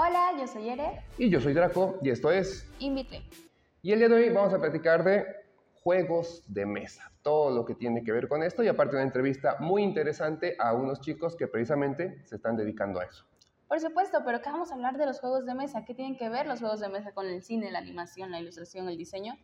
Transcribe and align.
Hola, 0.00 0.30
yo 0.38 0.46
soy 0.46 0.68
Ere. 0.68 1.02
Y 1.18 1.28
yo 1.28 1.40
soy 1.40 1.52
Draco, 1.54 1.98
y 2.02 2.10
esto 2.10 2.30
es 2.30 2.64
Invite. 2.78 3.20
Y 3.82 3.90
el 3.92 3.98
día 3.98 4.08
de 4.08 4.14
hoy 4.14 4.28
vamos 4.30 4.54
a 4.54 4.60
platicar 4.60 5.02
de 5.02 5.26
juegos 5.82 6.44
de 6.46 6.66
mesa, 6.66 7.10
todo 7.22 7.50
lo 7.50 7.64
que 7.64 7.74
tiene 7.74 8.04
que 8.04 8.12
ver 8.12 8.28
con 8.28 8.44
esto, 8.44 8.62
y 8.62 8.68
aparte 8.68 8.94
una 8.94 9.02
entrevista 9.02 9.56
muy 9.58 9.82
interesante 9.82 10.54
a 10.60 10.72
unos 10.72 11.00
chicos 11.00 11.34
que 11.34 11.48
precisamente 11.48 12.24
se 12.26 12.36
están 12.36 12.56
dedicando 12.56 13.00
a 13.00 13.06
eso. 13.06 13.24
Por 13.66 13.80
supuesto, 13.80 14.20
pero 14.24 14.36
acá 14.38 14.52
vamos 14.52 14.70
a 14.70 14.74
hablar 14.76 14.96
de 14.96 15.04
los 15.04 15.18
juegos 15.18 15.44
de 15.44 15.54
mesa. 15.54 15.84
¿Qué 15.84 15.94
tienen 15.94 16.16
que 16.16 16.28
ver 16.28 16.46
los 16.46 16.60
juegos 16.60 16.78
de 16.78 16.88
mesa 16.88 17.10
con 17.12 17.26
el 17.26 17.42
cine, 17.42 17.72
la 17.72 17.78
animación, 17.80 18.30
la 18.30 18.40
ilustración, 18.40 18.88
el 18.88 18.96
diseño? 18.96 19.34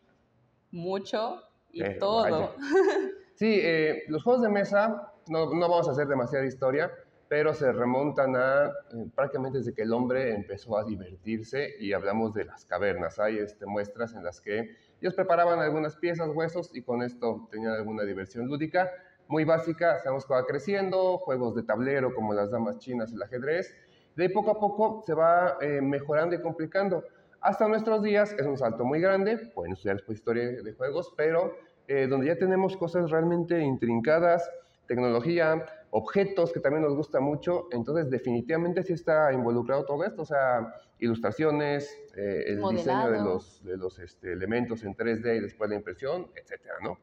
Mucho 0.71 1.41
y 1.73 1.83
Eh, 1.83 1.97
todo. 1.99 2.55
Sí, 3.35 3.59
eh, 3.61 4.03
los 4.07 4.23
juegos 4.23 4.41
de 4.43 4.47
mesa, 4.47 5.11
no, 5.27 5.53
no 5.53 5.67
vamos 5.67 5.89
a 5.89 5.91
hacer 5.91 6.07
demasiada 6.07 6.45
historia, 6.45 6.89
pero 7.27 7.53
se 7.53 7.71
remontan 7.71 8.35
a 8.35 8.65
eh, 8.65 8.71
prácticamente 9.15 9.59
desde 9.59 9.73
que 9.73 9.81
el 9.81 9.93
hombre 9.93 10.33
empezó 10.33 10.77
a 10.77 10.83
divertirse 10.83 11.75
y 11.79 11.93
hablamos 11.93 12.33
de 12.33 12.45
las 12.45 12.65
cavernas. 12.65 13.19
Hay 13.19 13.37
este, 13.37 13.65
muestras 13.65 14.13
en 14.13 14.23
las 14.23 14.41
que 14.41 14.75
ellos 15.01 15.13
preparaban 15.13 15.59
algunas 15.59 15.95
piezas, 15.95 16.29
huesos 16.33 16.75
y 16.75 16.81
con 16.81 17.01
esto 17.01 17.47
tenían 17.51 17.73
alguna 17.73 18.03
diversión 18.03 18.47
lúdica. 18.47 18.91
Muy 19.27 19.43
básica, 19.43 19.99
sabemos 19.99 20.25
que 20.25 20.33
va 20.33 20.45
creciendo, 20.45 21.17
juegos 21.17 21.55
de 21.55 21.63
tablero 21.63 22.13
como 22.13 22.33
las 22.33 22.51
damas 22.51 22.77
chinas, 22.77 23.11
el 23.11 23.21
ajedrez. 23.21 23.75
De 24.15 24.23
ahí 24.23 24.29
poco 24.29 24.51
a 24.51 24.59
poco 24.59 25.03
se 25.05 25.13
va 25.13 25.57
eh, 25.61 25.81
mejorando 25.81 26.35
y 26.35 26.41
complicando. 26.41 27.03
Hasta 27.41 27.67
nuestros 27.67 28.01
días 28.01 28.33
es 28.33 28.45
un 28.45 28.57
salto 28.57 28.85
muy 28.85 28.99
grande, 28.99 29.37
pueden 29.53 29.73
estudiar 29.73 29.97
después 29.97 30.17
historia 30.17 30.63
de 30.63 30.73
juegos, 30.73 31.13
pero 31.15 31.53
eh, 31.87 32.07
donde 32.07 32.27
ya 32.27 32.37
tenemos 32.37 32.75
cosas 32.77 33.11
realmente 33.11 33.59
intrincadas, 33.59 34.49
tecnología, 34.87 35.63
objetos 35.97 36.51
que 36.51 36.59
también 36.59 36.83
nos 36.83 36.93
gusta 36.93 37.21
mucho, 37.21 37.67
entonces 37.71 38.09
definitivamente 38.09 38.83
sí 38.83 38.91
está 38.91 39.31
involucrado 39.31 39.85
todo 39.85 40.03
esto, 40.03 40.23
o 40.23 40.25
sea, 40.25 40.73
ilustraciones, 40.99 41.89
eh, 42.17 42.43
el 42.47 42.55
diseño 42.69 42.97
de 43.05 43.19
Modelado. 43.19 43.23
los, 43.23 43.63
de 43.63 43.77
los 43.77 43.99
este, 43.99 44.33
elementos 44.33 44.83
en 44.83 44.93
3D 44.93 45.37
y 45.37 45.39
después 45.39 45.69
la 45.69 45.77
impresión, 45.77 46.29
etcétera, 46.35 46.75
¿no? 46.83 46.97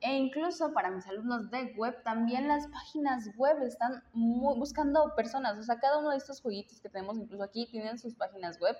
E 0.00 0.14
incluso 0.14 0.72
para 0.72 0.90
mis 0.90 1.04
alumnos 1.08 1.50
de 1.50 1.74
web, 1.76 2.00
también 2.04 2.46
las 2.46 2.68
páginas 2.68 3.28
web 3.36 3.60
están 3.62 4.00
mu- 4.12 4.54
buscando 4.54 5.12
personas. 5.16 5.58
O 5.58 5.62
sea, 5.64 5.80
cada 5.80 5.98
uno 5.98 6.10
de 6.10 6.18
estos 6.18 6.40
jueguitos 6.40 6.80
que 6.80 6.88
tenemos 6.88 7.16
incluso 7.18 7.42
aquí 7.42 7.66
tienen 7.68 7.98
sus 7.98 8.14
páginas 8.14 8.60
web. 8.60 8.76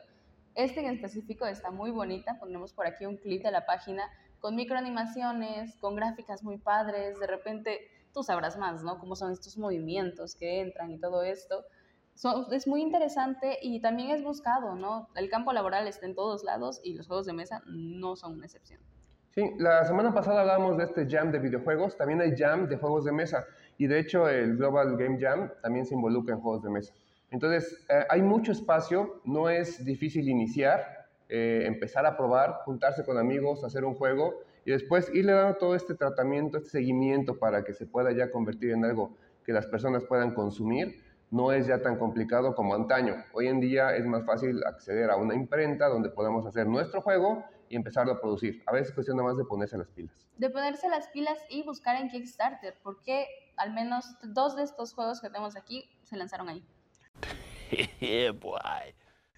Este 0.54 0.78
en 0.80 0.86
específico 0.94 1.44
está 1.46 1.70
muy 1.72 1.90
bonita. 1.90 2.38
Pondremos 2.38 2.72
por 2.72 2.86
aquí 2.86 3.04
un 3.06 3.16
clip 3.16 3.42
de 3.42 3.50
la 3.50 3.66
página 3.66 4.04
con 4.40 4.54
microanimaciones, 4.54 5.74
con 5.80 5.96
gráficas 5.96 6.42
muy 6.44 6.58
padres. 6.58 7.18
De 7.18 7.26
repente, 7.26 7.80
tú 8.16 8.22
sabrás 8.22 8.56
más, 8.56 8.82
¿no? 8.82 8.98
Cómo 8.98 9.14
son 9.14 9.30
estos 9.30 9.58
movimientos 9.58 10.34
que 10.36 10.62
entran 10.62 10.90
y 10.90 10.98
todo 10.98 11.22
esto. 11.22 11.66
Son- 12.14 12.46
es 12.50 12.66
muy 12.66 12.80
interesante 12.80 13.58
y 13.60 13.78
también 13.82 14.10
es 14.10 14.24
buscado, 14.24 14.74
¿no? 14.74 15.10
El 15.16 15.28
campo 15.28 15.52
laboral 15.52 15.86
está 15.86 16.06
en 16.06 16.14
todos 16.14 16.42
lados 16.42 16.80
y 16.82 16.94
los 16.94 17.06
juegos 17.08 17.26
de 17.26 17.34
mesa 17.34 17.60
no 17.66 18.16
son 18.16 18.32
una 18.36 18.46
excepción. 18.46 18.80
Sí, 19.34 19.50
la 19.58 19.84
semana 19.84 20.14
pasada 20.14 20.40
hablábamos 20.40 20.78
de 20.78 20.84
este 20.84 21.06
jam 21.06 21.30
de 21.30 21.38
videojuegos, 21.38 21.98
también 21.98 22.22
hay 22.22 22.34
jam 22.34 22.66
de 22.70 22.78
juegos 22.78 23.04
de 23.04 23.12
mesa 23.12 23.44
y 23.76 23.86
de 23.86 23.98
hecho 23.98 24.30
el 24.30 24.56
Global 24.56 24.96
Game 24.96 25.18
Jam 25.20 25.52
también 25.60 25.84
se 25.84 25.92
involucra 25.92 26.34
en 26.36 26.40
juegos 26.40 26.62
de 26.62 26.70
mesa. 26.70 26.94
Entonces, 27.30 27.84
eh, 27.90 28.06
hay 28.08 28.22
mucho 28.22 28.52
espacio, 28.52 29.20
no 29.26 29.50
es 29.50 29.84
difícil 29.84 30.26
iniciar, 30.26 31.10
eh, 31.28 31.64
empezar 31.66 32.06
a 32.06 32.16
probar, 32.16 32.62
juntarse 32.64 33.04
con 33.04 33.18
amigos, 33.18 33.62
hacer 33.62 33.84
un 33.84 33.94
juego 33.94 34.40
y 34.66 34.72
después 34.72 35.08
irle 35.14 35.32
dando 35.32 35.56
todo 35.58 35.76
este 35.76 35.94
tratamiento, 35.94 36.58
este 36.58 36.70
seguimiento 36.70 37.38
para 37.38 37.62
que 37.62 37.72
se 37.72 37.86
pueda 37.86 38.10
ya 38.10 38.32
convertir 38.32 38.72
en 38.72 38.84
algo 38.84 39.16
que 39.44 39.52
las 39.52 39.64
personas 39.68 40.02
puedan 40.04 40.34
consumir. 40.34 41.04
No 41.30 41.52
es 41.52 41.68
ya 41.68 41.82
tan 41.82 41.96
complicado 41.98 42.54
como 42.56 42.74
antaño. 42.74 43.14
Hoy 43.32 43.46
en 43.46 43.60
día 43.60 43.94
es 43.96 44.04
más 44.06 44.26
fácil 44.26 44.62
acceder 44.64 45.10
a 45.10 45.16
una 45.16 45.34
imprenta 45.34 45.86
donde 45.86 46.10
podamos 46.10 46.44
hacer 46.46 46.66
nuestro 46.66 47.00
juego 47.00 47.44
y 47.68 47.76
empezarlo 47.76 48.12
a 48.12 48.20
producir. 48.20 48.62
A 48.66 48.72
veces 48.72 48.88
es 48.88 48.94
cuestión 48.94 49.16
nada 49.16 49.28
más 49.28 49.38
de 49.38 49.44
ponerse 49.44 49.78
las 49.78 49.88
pilas. 49.88 50.26
de 50.36 50.50
ponerse 50.50 50.88
las 50.88 51.08
pilas 51.08 51.38
y 51.48 51.62
buscar 51.62 51.94
en 51.96 52.08
Kickstarter, 52.08 52.74
porque 52.82 53.26
al 53.56 53.72
menos 53.72 54.16
dos 54.22 54.56
de 54.56 54.64
estos 54.64 54.94
juegos 54.94 55.20
que 55.20 55.28
tenemos 55.28 55.56
aquí 55.56 55.88
se 56.02 56.16
lanzaron 56.16 56.48
ahí. 56.48 56.64
yeah, 58.00 58.32
boy. 58.40 58.60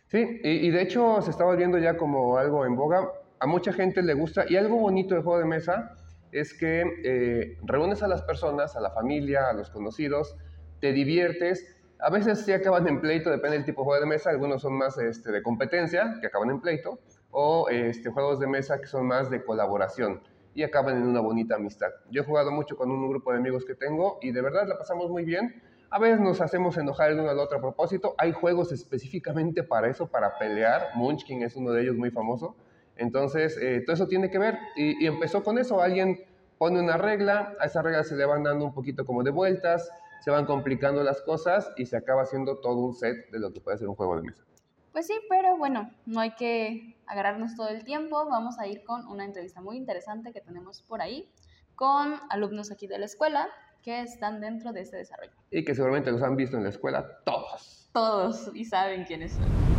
Sí, 0.06 0.40
y, 0.42 0.66
y 0.66 0.70
de 0.70 0.82
hecho 0.82 1.20
se 1.20 1.30
está 1.30 1.44
volviendo 1.44 1.78
ya 1.78 1.98
como 1.98 2.38
algo 2.38 2.64
en 2.64 2.76
boga. 2.76 3.10
A 3.40 3.46
mucha 3.46 3.72
gente 3.72 4.02
le 4.02 4.14
gusta 4.14 4.44
y 4.48 4.56
algo 4.56 4.76
bonito 4.76 5.14
del 5.14 5.22
juego 5.22 5.38
de 5.38 5.46
mesa 5.46 5.94
es 6.32 6.52
que 6.54 6.84
eh, 7.04 7.58
reúnes 7.64 8.02
a 8.02 8.08
las 8.08 8.22
personas, 8.22 8.76
a 8.76 8.80
la 8.80 8.90
familia, 8.90 9.48
a 9.48 9.52
los 9.52 9.70
conocidos, 9.70 10.36
te 10.80 10.92
diviertes. 10.92 11.76
A 12.00 12.10
veces 12.10 12.40
sí 12.40 12.52
acaban 12.52 12.86
en 12.88 13.00
pleito, 13.00 13.30
depende 13.30 13.56
del 13.56 13.64
tipo 13.64 13.82
de 13.82 13.86
juego 13.86 14.00
de 14.00 14.06
mesa. 14.06 14.30
Algunos 14.30 14.62
son 14.62 14.74
más 14.74 14.98
este, 14.98 15.32
de 15.32 15.42
competencia, 15.42 16.18
que 16.20 16.26
acaban 16.26 16.50
en 16.50 16.60
pleito, 16.60 16.98
o 17.30 17.68
este, 17.68 18.10
juegos 18.10 18.40
de 18.40 18.46
mesa 18.46 18.80
que 18.80 18.86
son 18.86 19.06
más 19.06 19.30
de 19.30 19.44
colaboración 19.44 20.20
y 20.54 20.64
acaban 20.64 20.96
en 20.96 21.06
una 21.06 21.20
bonita 21.20 21.54
amistad. 21.54 21.90
Yo 22.10 22.22
he 22.22 22.24
jugado 22.24 22.50
mucho 22.50 22.76
con 22.76 22.90
un 22.90 23.08
grupo 23.08 23.30
de 23.30 23.38
amigos 23.38 23.64
que 23.64 23.74
tengo 23.74 24.18
y 24.20 24.32
de 24.32 24.42
verdad 24.42 24.66
la 24.66 24.76
pasamos 24.76 25.08
muy 25.08 25.24
bien. 25.24 25.62
A 25.90 25.98
veces 25.98 26.20
nos 26.20 26.40
hacemos 26.40 26.76
enojar 26.76 27.12
el 27.12 27.20
uno 27.20 27.30
al 27.30 27.38
otro 27.38 27.58
a 27.58 27.60
propósito. 27.60 28.14
Hay 28.18 28.32
juegos 28.32 28.72
específicamente 28.72 29.62
para 29.62 29.88
eso, 29.88 30.08
para 30.08 30.36
pelear. 30.36 30.88
Munchkin 30.96 31.42
es 31.42 31.54
uno 31.54 31.70
de 31.70 31.82
ellos 31.82 31.96
muy 31.96 32.10
famoso. 32.10 32.56
Entonces, 32.98 33.56
eh, 33.60 33.82
todo 33.86 33.94
eso 33.94 34.06
tiene 34.06 34.30
que 34.30 34.38
ver. 34.38 34.58
Y, 34.76 35.02
y 35.02 35.06
empezó 35.06 35.42
con 35.42 35.58
eso. 35.58 35.80
Alguien 35.80 36.18
pone 36.58 36.80
una 36.80 36.96
regla, 36.96 37.54
a 37.60 37.66
esa 37.66 37.82
regla 37.82 38.04
se 38.04 38.16
le 38.16 38.26
van 38.26 38.42
dando 38.42 38.64
un 38.64 38.74
poquito 38.74 39.06
como 39.06 39.22
de 39.22 39.30
vueltas, 39.30 39.90
se 40.20 40.30
van 40.30 40.44
complicando 40.44 41.02
las 41.02 41.22
cosas 41.22 41.70
y 41.76 41.86
se 41.86 41.96
acaba 41.96 42.22
haciendo 42.22 42.58
todo 42.58 42.76
un 42.76 42.94
set 42.94 43.30
de 43.30 43.38
lo 43.38 43.52
que 43.52 43.60
puede 43.60 43.78
ser 43.78 43.88
un 43.88 43.94
juego 43.94 44.16
de 44.16 44.22
mesa. 44.22 44.44
Pues 44.92 45.06
sí, 45.06 45.14
pero 45.28 45.56
bueno, 45.56 45.90
no 46.06 46.20
hay 46.20 46.34
que 46.34 46.96
agarrarnos 47.06 47.54
todo 47.54 47.68
el 47.68 47.84
tiempo. 47.84 48.28
Vamos 48.28 48.58
a 48.58 48.66
ir 48.66 48.82
con 48.82 49.06
una 49.06 49.24
entrevista 49.24 49.60
muy 49.60 49.76
interesante 49.76 50.32
que 50.32 50.40
tenemos 50.40 50.82
por 50.82 51.00
ahí 51.00 51.30
con 51.76 52.16
alumnos 52.30 52.72
aquí 52.72 52.88
de 52.88 52.98
la 52.98 53.04
escuela 53.06 53.48
que 53.82 54.02
están 54.02 54.40
dentro 54.40 54.72
de 54.72 54.80
este 54.80 54.96
desarrollo. 54.96 55.32
Y 55.52 55.64
que 55.64 55.74
seguramente 55.74 56.10
los 56.10 56.22
han 56.22 56.34
visto 56.34 56.56
en 56.56 56.64
la 56.64 56.70
escuela 56.70 57.06
todos. 57.24 57.88
Todos 57.92 58.50
y 58.54 58.64
saben 58.64 59.04
quiénes 59.04 59.32
son. 59.32 59.77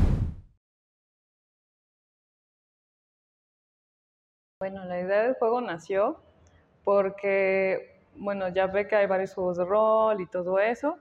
Bueno, 4.62 4.84
la 4.84 5.00
idea 5.00 5.24
del 5.24 5.36
juego 5.36 5.62
nació 5.62 6.22
porque, 6.84 8.04
bueno, 8.16 8.50
ya 8.50 8.68
ve 8.68 8.90
que 8.90 8.98
hay 8.98 9.08
varios 9.08 9.34
juegos 9.34 9.56
de 9.56 9.64
rol 9.64 10.20
y 10.20 10.26
todo 10.28 10.60
eso. 10.60 10.98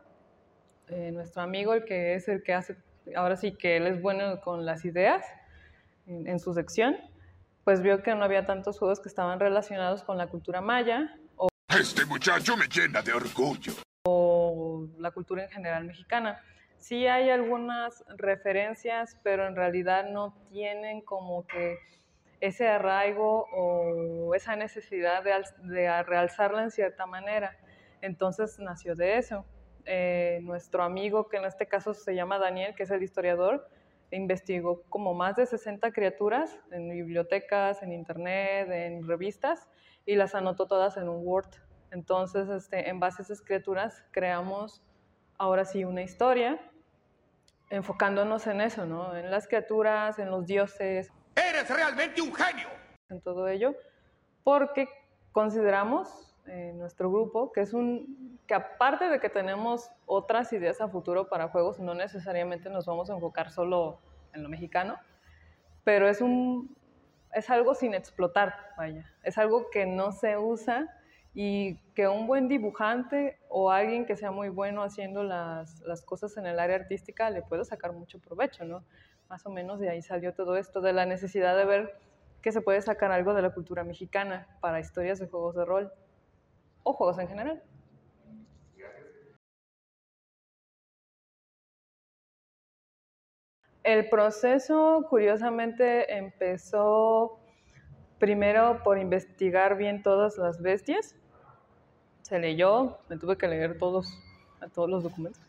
Eh, 0.87 1.11
nuestro 1.11 1.43
amigo, 1.43 1.75
el 1.75 1.85
que 1.85 2.15
es 2.15 2.29
el 2.29 2.45
que 2.45 2.55
hace, 2.55 2.77
ahora 3.17 3.35
sí 3.37 3.57
que 3.57 3.77
él 3.77 3.89
es 3.89 4.01
bueno 4.01 4.41
con 4.43 4.65
las 4.65 4.85
ideas 4.85 5.25
en, 6.07 6.29
en 6.29 6.39
su 6.39 6.55
sección, 6.55 6.97
pues 7.65 7.83
vio 7.83 8.01
que 8.01 8.15
no 8.15 8.23
había 8.23 8.47
tantos 8.47 8.79
juegos 8.79 9.01
que 9.01 9.09
estaban 9.09 9.41
relacionados 9.41 10.05
con 10.05 10.19
la 10.19 10.29
cultura 10.29 10.61
maya 10.61 11.13
Este 11.69 12.05
muchacho 12.05 12.57
me 12.57 12.69
llena 12.69 13.03
de 13.03 13.13
orgullo. 13.13 13.73
o 14.07 14.87
la 14.99 15.11
cultura 15.11 15.43
en 15.43 15.51
general 15.51 15.85
mexicana. 15.85 16.41
Sí 16.77 17.09
hay 17.09 17.29
algunas 17.31 18.05
referencias, 18.19 19.19
pero 19.25 19.49
en 19.49 19.57
realidad 19.57 20.09
no 20.09 20.33
tienen 20.49 21.01
como 21.01 21.45
que 21.49 21.77
ese 22.41 22.69
arraigo 22.69 23.47
o 23.53 24.35
esa 24.35 24.57
necesidad 24.57 25.23
de, 25.25 25.43
de 25.65 26.03
realzarla 26.03 26.63
en 26.63 26.71
cierta 26.71 27.07
manera. 27.07 27.57
Entonces 28.01 28.59
nació 28.59 28.95
de 28.95 29.19
eso. 29.19 29.45
Eh, 29.85 30.41
nuestro 30.43 30.83
amigo, 30.83 31.29
que 31.29 31.39
en 31.39 31.47
este 31.47 31.67
caso 31.67 31.95
se 31.95 32.15
llama 32.15 32.39
Daniel, 32.39 32.75
que 32.75 32.83
es 32.83 32.91
el 32.91 33.03
historiador, 33.03 33.69
investigó 34.11 34.83
como 34.89 35.15
más 35.15 35.37
de 35.37 35.47
60 35.47 35.93
criaturas 35.93 36.59
en 36.71 36.91
bibliotecas, 36.91 37.83
en 37.83 37.93
internet, 37.93 38.69
en 38.71 39.07
revistas, 39.07 39.69
y 40.07 40.17
las 40.17 40.35
anotó 40.35 40.67
todas 40.67 40.97
en 40.97 41.09
un 41.09 41.27
Word. 41.27 41.51
Entonces, 41.91 42.49
este, 42.49 42.89
en 42.89 43.01
base 43.01 43.23
a 43.23 43.25
esas 43.25 43.41
criaturas, 43.41 44.05
creamos 44.11 44.83
ahora 45.39 45.65
sí 45.65 45.85
una 45.85 46.03
historia, 46.03 46.61
enfocándonos 47.71 48.47
en 48.47 48.61
eso, 48.61 48.87
¿no? 48.87 49.17
En 49.17 49.31
las 49.31 49.47
criaturas, 49.49 50.19
en 50.19 50.31
los 50.31 50.47
dioses, 50.47 51.11
¡Eres 51.59 51.71
realmente 51.71 52.23
un 52.23 52.33
genio! 52.33 52.69
en 53.09 53.21
todo 53.21 53.49
ello, 53.49 53.75
porque 54.45 54.89
consideramos 55.33 56.37
en 56.47 56.79
nuestro 56.79 57.11
grupo 57.11 57.51
que 57.53 57.63
es 57.63 57.73
un 57.73 58.39
que 58.47 58.55
aparte 58.55 59.09
de 59.09 59.19
que 59.19 59.29
tenemos 59.29 59.91
otras 60.07 60.53
ideas 60.53 60.81
a 60.81 60.89
futuro 60.89 61.29
para 61.29 61.49
juegos, 61.49 61.81
no 61.81 61.95
necesariamente 61.95 62.71
nos 62.71 62.87
vamos 62.87 63.11
a 63.11 63.15
enfocar 63.15 63.51
solo 63.51 63.99
en 64.35 64.45
lo 64.45 64.49
mexicano, 64.49 64.99
pero 65.83 66.09
es 66.09 66.21
un 66.21 66.77
es 67.35 67.51
algo 67.51 67.75
sin 67.75 67.93
explotar, 67.93 68.55
vaya, 68.77 69.11
es 69.25 69.37
algo 69.37 69.69
que 69.71 69.85
no 69.85 70.13
se 70.13 70.39
usa 70.39 70.95
y 71.35 71.77
que 71.95 72.07
un 72.07 72.29
buen 72.29 72.47
dibujante 72.47 73.41
o 73.49 73.73
alguien 73.73 74.07
que 74.07 74.17
sea 74.17 74.31
muy 74.31 74.49
bueno 74.49 74.85
haciendo 74.85 75.25
las, 75.25 75.81
las 75.81 76.03
cosas 76.03 76.37
en 76.37 76.47
el 76.47 76.61
área 76.61 76.77
artística 76.77 77.31
le 77.31 77.43
puede 77.43 77.65
sacar 77.65 77.93
mucho 77.93 78.21
provecho, 78.21 78.65
¿no? 78.65 78.85
Más 79.29 79.45
o 79.45 79.51
menos 79.51 79.79
de 79.79 79.91
ahí 79.91 80.01
salió 80.01 80.33
todo 80.33 80.57
esto, 80.57 80.81
de 80.81 80.95
la 80.95 81.05
necesidad 81.05 81.55
de 81.57 81.67
ver 81.67 82.01
que 82.41 82.51
se 82.51 82.63
puede 82.63 82.81
sacar 82.81 83.13
algo 83.13 83.35
de 83.35 83.43
la 83.43 83.51
cultura 83.53 83.85
mexicana 83.85 84.47
para 84.61 84.81
historias 84.81 85.19
de 85.19 85.27
juegos 85.27 85.55
de 85.55 85.65
rol 85.67 85.93
o 86.83 86.95
juegos 86.95 87.19
en 87.19 87.29
general. 87.29 87.63
El 93.85 94.09
proceso, 94.09 95.07
curiosamente, 95.09 96.17
empezó 96.17 97.39
primero 98.19 98.83
por 98.83 98.99
investigar 98.99 99.77
bien 99.77 100.03
todas 100.03 100.39
las 100.39 100.61
bestias. 100.61 101.17
Se 102.23 102.39
leyó, 102.39 102.99
me 103.09 103.17
tuve 103.17 103.37
que 103.37 103.49
leer 103.49 103.79
todos, 103.79 104.13
todos 104.75 104.91
los 104.91 105.03
documentos. 105.03 105.43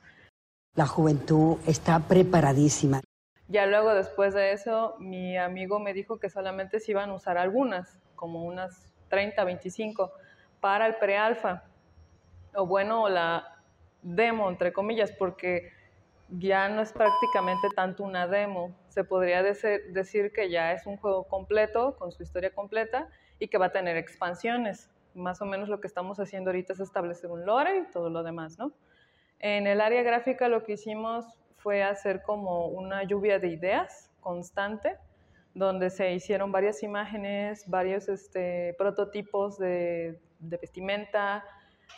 La 0.76 0.86
juventud 0.86 1.58
está 1.66 2.00
preparadísima. 2.00 3.02
Ya 3.51 3.66
luego, 3.66 3.96
después 3.96 4.36
de 4.36 4.51
eso, 4.51 4.96
mi 5.00 5.36
amigo 5.36 5.80
me 5.80 5.94
dijo 5.94 6.19
que 6.19 6.30
solamente 6.30 6.80
se 6.80 6.92
iban 6.92 7.10
a 7.10 7.16
usar 7.16 7.40
algunas, 7.40 7.98
como 8.16 8.44
unas 8.44 8.94
30, 9.10 9.44
25, 9.44 10.12
para 10.60 10.86
el 10.86 10.98
prealfa. 10.98 11.63
O 12.54 12.68
bueno, 12.68 13.10
la 13.10 13.60
demo, 14.04 14.50
entre 14.50 14.72
comillas, 14.72 15.12
porque 15.12 15.72
ya 16.30 16.69
no 16.69 16.84
es 16.84 16.94
prácticamente 16.94 17.69
tanto 17.75 18.04
una 18.04 18.28
demo. 18.28 18.75
Se 18.88 19.04
podría 19.04 19.42
decir 19.42 20.31
que 20.31 20.52
ya 20.52 20.74
es 20.74 20.86
un 20.86 20.98
juego 20.98 21.24
completo, 21.24 21.95
con 21.98 22.12
su 22.12 22.22
historia 22.22 22.54
completa, 22.54 23.07
y 23.40 23.48
que 23.48 23.57
va 23.57 23.68
a 23.68 23.72
tener 23.72 23.98
expansiones. 23.98 24.92
Más 25.16 25.42
o 25.42 25.45
menos 25.45 25.69
lo 25.69 25.81
que 25.81 25.88
estamos 25.88 26.19
haciendo 26.19 26.52
ahorita 26.52 26.74
es 26.74 26.81
establecer 26.81 27.31
un 27.31 27.48
lore 27.48 27.80
y 27.80 27.92
todo 27.92 28.12
lo 28.12 28.22
demás, 28.22 28.60
¿no? 28.60 28.74
En 29.40 29.66
el 29.66 29.81
área 29.81 30.04
gráfica 30.04 30.50
lo 30.50 30.63
que 30.63 30.74
hicimos 30.74 31.25
fue 31.59 31.83
hacer 31.83 32.21
como 32.23 32.67
una 32.67 33.03
lluvia 33.03 33.39
de 33.39 33.50
ideas 33.50 34.09
constante, 34.19 34.97
donde 35.53 35.89
se 35.89 36.13
hicieron 36.13 36.51
varias 36.51 36.83
imágenes, 36.83 37.67
varios 37.67 38.07
este, 38.09 38.75
prototipos 38.77 39.57
de, 39.57 40.19
vestimenta, 40.39 41.44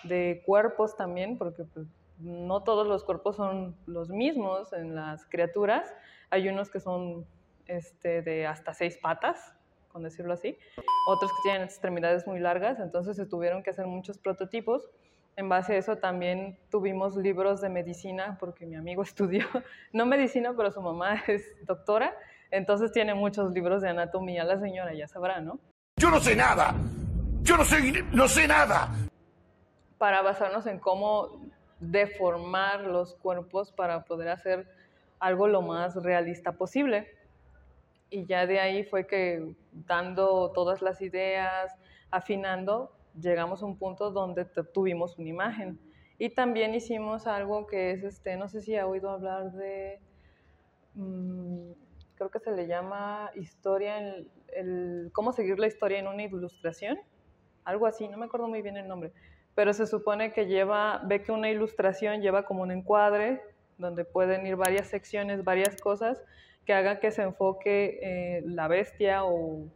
de 0.04 0.42
cuerpos 0.46 0.96
también, 0.96 1.38
porque 1.38 1.64
pues, 1.66 1.88
no 2.20 2.64
todos 2.64 2.88
los 2.88 3.04
cuerpos 3.04 3.36
son 3.36 3.76
los 3.86 4.10
mismos 4.10 4.74
en 4.74 4.96
las 4.96 5.26
criaturas. 5.26 5.94
Hay 6.30 6.48
unos 6.48 6.70
que 6.70 6.80
son 6.80 7.26
este, 7.68 8.22
de 8.22 8.48
hasta 8.48 8.74
seis 8.74 8.98
patas, 8.98 9.54
con 9.92 10.04
decirlo 10.04 10.34
así, 10.34 10.58
otros 11.08 11.32
que 11.32 11.50
tienen 11.50 11.64
extremidades 11.64 12.26
muy 12.26 12.40
largas, 12.40 12.80
entonces 12.80 13.18
se 13.18 13.26
tuvieron 13.26 13.62
que 13.62 13.72
hacer 13.72 13.88
muchos 13.88 14.18
prototipos. 14.18 14.90
En 15.36 15.50
base 15.50 15.74
a 15.74 15.78
eso 15.78 15.98
también 15.98 16.58
tuvimos 16.70 17.16
libros 17.16 17.62
de 17.62 17.70
medicina, 17.70 18.38
porque 18.40 18.66
mi 18.66 18.76
amigo 18.76 19.04
estudió, 19.04 19.46
no 19.94 20.06
medicina, 20.06 20.54
pero 20.56 20.72
su 20.72 20.82
mamá 20.82 21.16
es 21.28 21.44
doctora, 21.66 22.16
entonces 22.52 22.92
tiene 22.92 23.14
muchos 23.14 23.52
libros 23.52 23.82
de 23.82 23.90
anatomía, 23.90 24.44
la 24.44 24.60
señora 24.60 24.94
ya 24.94 25.08
sabrá, 25.08 25.40
¿no? 25.40 25.60
Yo 25.98 26.10
no 26.10 26.20
sé 26.20 26.36
nada, 26.36 26.74
yo 27.44 27.58
no 27.58 27.64
sé, 27.64 28.04
no 28.12 28.28
sé 28.28 28.48
nada. 28.48 28.90
Para 29.98 30.22
basarnos 30.22 30.66
en 30.68 30.80
cómo 30.80 31.42
deformar 31.80 32.82
los 32.82 33.16
cuerpos 33.16 33.72
para 33.72 34.04
poder 34.04 34.30
hacer 34.30 34.68
algo 35.20 35.48
lo 35.48 35.62
más 35.62 35.96
realista 35.96 36.54
posible. 36.54 37.08
Y 38.10 38.26
ya 38.26 38.46
de 38.46 38.60
ahí 38.60 38.84
fue 38.84 39.08
que 39.08 39.54
dando 39.72 40.52
todas 40.52 40.82
las 40.82 41.02
ideas, 41.02 41.74
afinando, 42.10 42.92
llegamos 43.20 43.62
a 43.62 43.66
un 43.66 43.78
punto 43.78 44.12
donde 44.12 44.46
tuvimos 44.74 45.18
una 45.18 45.30
imagen. 45.30 45.80
Y 46.18 46.30
también 46.30 46.76
hicimos 46.76 47.28
algo 47.28 47.66
que 47.66 47.92
es, 47.92 48.04
este, 48.04 48.38
no 48.38 48.48
sé 48.48 48.62
si 48.62 48.76
ha 48.76 48.86
oído 48.86 49.10
hablar 49.10 49.52
de, 49.54 50.00
mm, 50.94 51.72
creo 52.16 52.30
que 52.30 52.40
se 52.40 52.52
le 52.52 52.68
llama 52.68 53.32
historia, 53.36 53.98
el, 54.48 55.10
cómo 55.14 55.34
seguir 55.34 55.58
la 55.60 55.68
historia 55.68 56.00
en 56.00 56.08
una 56.08 56.24
ilustración, 56.24 57.00
algo 57.64 57.88
así, 57.88 58.08
no 58.08 58.18
me 58.18 58.26
acuerdo 58.26 58.48
muy 58.48 58.62
bien 58.62 58.78
el 58.78 58.88
nombre 58.88 59.14
pero 59.56 59.74
se 59.74 59.86
supone 59.86 60.32
que 60.32 60.46
lleva, 60.46 61.02
ve 61.06 61.22
que 61.22 61.32
una 61.32 61.50
ilustración 61.50 62.22
lleva 62.22 62.44
como 62.44 62.64
un 62.64 62.72
encuadre 62.72 63.42
donde 63.78 64.06
pueden 64.06 64.46
ir 64.46 64.56
varias 64.56 64.88
secciones, 64.88 65.44
varias 65.44 65.80
cosas 65.82 66.22
que 66.66 66.74
hagan 66.74 67.00
que 67.00 67.12
se 67.12 67.24
enfoque 67.24 68.00
eh, 68.02 68.44
la 68.46 68.68
bestia 68.68 69.24
o, 69.26 69.68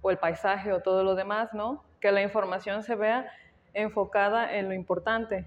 o, 0.00 0.10
el 0.10 0.18
paisaje 0.18 0.72
o 0.72 0.80
todo 0.80 1.04
lo 1.04 1.14
demás, 1.14 1.52
¿no? 1.52 1.84
Que 2.00 2.12
la 2.12 2.22
información 2.22 2.82
se 2.82 2.94
vea 2.94 3.30
enfocada 3.72 4.54
en 4.56 4.68
lo 4.68 4.74
importante. 4.74 5.46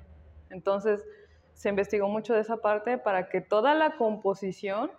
Entonces, 0.49 1.03
se 1.53 1.69
investigó 1.69 2.07
mucho 2.07 2.33
de 2.33 2.41
esa 2.41 2.57
parte 2.57 2.97
para 2.97 3.29
que 3.29 3.41
toda 3.41 3.73
la 3.73 3.95
composición 3.97 4.91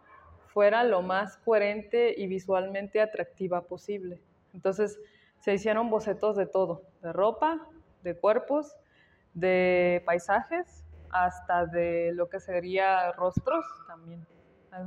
fuera 0.47 0.85
lo 0.85 1.03
más 1.03 1.37
coherente 1.39 2.15
y 2.17 2.27
visualmente 2.27 3.01
atractiva 3.01 3.63
posible. 3.63 4.21
Entonces, 4.53 4.99
se 5.41 5.53
hicieron 5.53 5.91
bocetos 5.91 6.37
de 6.37 6.47
todo, 6.47 6.83
de 7.03 7.13
ropa, 7.13 7.67
de 8.03 8.17
cuerpos, 8.17 8.77
de 9.35 10.03
paisajes, 10.07 10.85
hasta 11.11 11.67
de 11.67 12.13
lo 12.15 12.29
que 12.29 12.41
sería 12.41 13.13
rostros 13.13 13.65
también. 13.87 14.27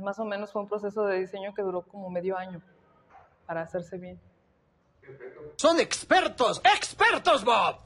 Más 0.02 0.18
o 0.18 0.24
menos 0.24 0.52
fue 0.52 0.62
un 0.62 0.68
proceso 0.68 1.06
de 1.06 1.18
diseño 1.18 1.54
que 1.54 1.62
duró 1.62 1.82
como 1.82 2.10
medio 2.10 2.36
año 2.36 2.60
para 3.46 3.62
hacerse 3.62 3.96
bien. 3.96 4.20
Son 5.56 5.80
expertos, 5.80 6.60
expertos, 6.64 7.44
Bob. 7.44 7.76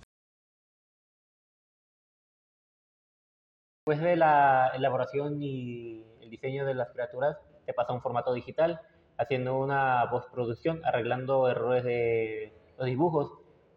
Después 3.81 4.01
de 4.01 4.17
la 4.17 4.73
elaboración 4.75 5.43
y 5.43 6.05
el 6.21 6.31
diseño 6.31 6.65
de 6.65 6.75
las 6.75 6.91
criaturas, 6.91 7.37
se 7.67 7.73
pasa 7.73 7.93
a 7.93 7.97
un 7.97 8.03
formato 8.03 8.33
digital, 8.33 8.81
haciendo 9.19 9.59
una 9.59 10.07
postproducción, 10.11 10.85
arreglando 10.85 11.49
errores 11.49 11.85
de 11.85 12.53
los 12.79 12.87
dibujos 12.87 13.33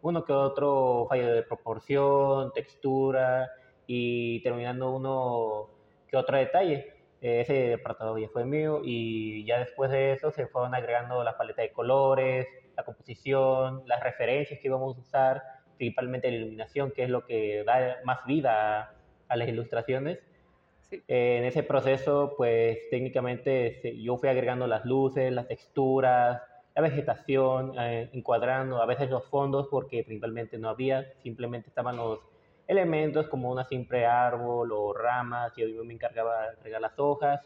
uno 0.06 0.24
que 0.24 0.34
otro 0.34 1.08
fallo 1.10 1.34
de 1.34 1.42
proporción, 1.42 2.54
textura 2.54 3.50
y 3.88 4.40
terminando 4.44 4.92
uno 4.92 5.70
que 6.08 6.16
otro 6.16 6.38
detalle. 6.38 6.94
Ese 7.22 7.74
apartado 7.74 8.16
ya 8.20 8.30
fue 8.30 8.46
mío 8.46 8.82
y 8.84 9.44
ya 9.46 9.58
después 9.58 9.90
de 9.90 10.12
eso 10.12 10.30
se 10.30 10.46
fueron 10.46 10.76
agregando 10.76 11.24
la 11.24 11.36
paleta 11.36 11.64
de 11.64 11.72
colores, 11.74 12.46
la 12.76 12.84
composición, 12.84 13.84
las 13.86 14.02
referencias 14.02 14.60
que 14.60 14.68
íbamos 14.68 14.98
a 14.98 15.00
usar, 15.00 15.44
principalmente 15.78 16.30
la 16.30 16.38
iluminación, 16.38 16.92
que 16.92 17.04
es 17.04 17.10
lo 17.10 17.26
que 17.26 17.64
da 17.66 17.98
más 18.04 18.26
vida 18.26 18.96
a, 19.28 19.36
las 19.36 19.48
ilustraciones. 19.48 20.20
en 21.08 21.44
ese 21.46 21.64
proceso, 21.64 22.34
pues 22.38 22.78
técnicamente 22.90 23.82
yo 24.02 24.18
fui 24.18 24.30
agregando 24.30 24.68
las 24.68 24.86
luces, 24.86 25.32
las 25.32 25.48
texturas, 25.48 26.42
la 26.76 26.82
vegetación, 26.82 27.74
eh, 27.80 28.10
encuadrando 28.14 28.82
a 28.82 28.86
veces 28.86 29.10
los 29.10 29.26
fondos 29.26 29.68
porque 29.72 30.04
principalmente 30.04 30.58
no 30.58 30.70
había, 30.70 31.14
simplemente 31.24 31.70
estaban 31.70 31.96
los 31.98 32.20
elementos 32.68 33.28
como 33.28 33.52
una 33.52 33.64
simple 33.64 34.06
árbol 34.06 34.72
o 34.72 34.94
ramas, 34.94 35.54
y 35.58 35.74
yo 35.74 35.84
me 35.84 35.94
encargaba 35.94 36.42
de 36.42 36.48
agregar 36.50 36.82
las 36.82 37.00
hojas 37.00 37.42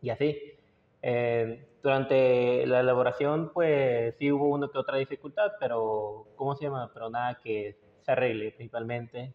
y 0.00 0.10
así. 0.10 0.55
Eh, 1.02 1.66
durante 1.82 2.66
la 2.66 2.80
elaboración, 2.80 3.52
pues 3.52 4.16
sí 4.18 4.32
hubo 4.32 4.48
una 4.48 4.68
que 4.68 4.78
otra 4.78 4.98
dificultad, 4.98 5.52
pero 5.60 6.26
¿cómo 6.36 6.56
se 6.56 6.64
llama? 6.64 6.90
Pero 6.92 7.10
nada 7.10 7.38
que 7.42 7.76
se 8.02 8.12
arregle 8.12 8.52
principalmente. 8.52 9.34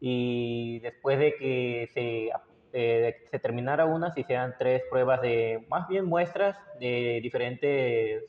Y 0.00 0.80
después 0.80 1.18
de 1.18 1.34
que 1.36 1.88
se, 1.92 2.30
eh, 2.72 3.16
se 3.30 3.38
terminara 3.38 3.86
una, 3.86 4.12
se 4.12 4.20
hicieran 4.20 4.54
tres 4.58 4.82
pruebas 4.90 5.20
de, 5.22 5.64
más 5.68 5.88
bien 5.88 6.04
muestras 6.04 6.56
de 6.78 7.20
diferentes 7.22 8.24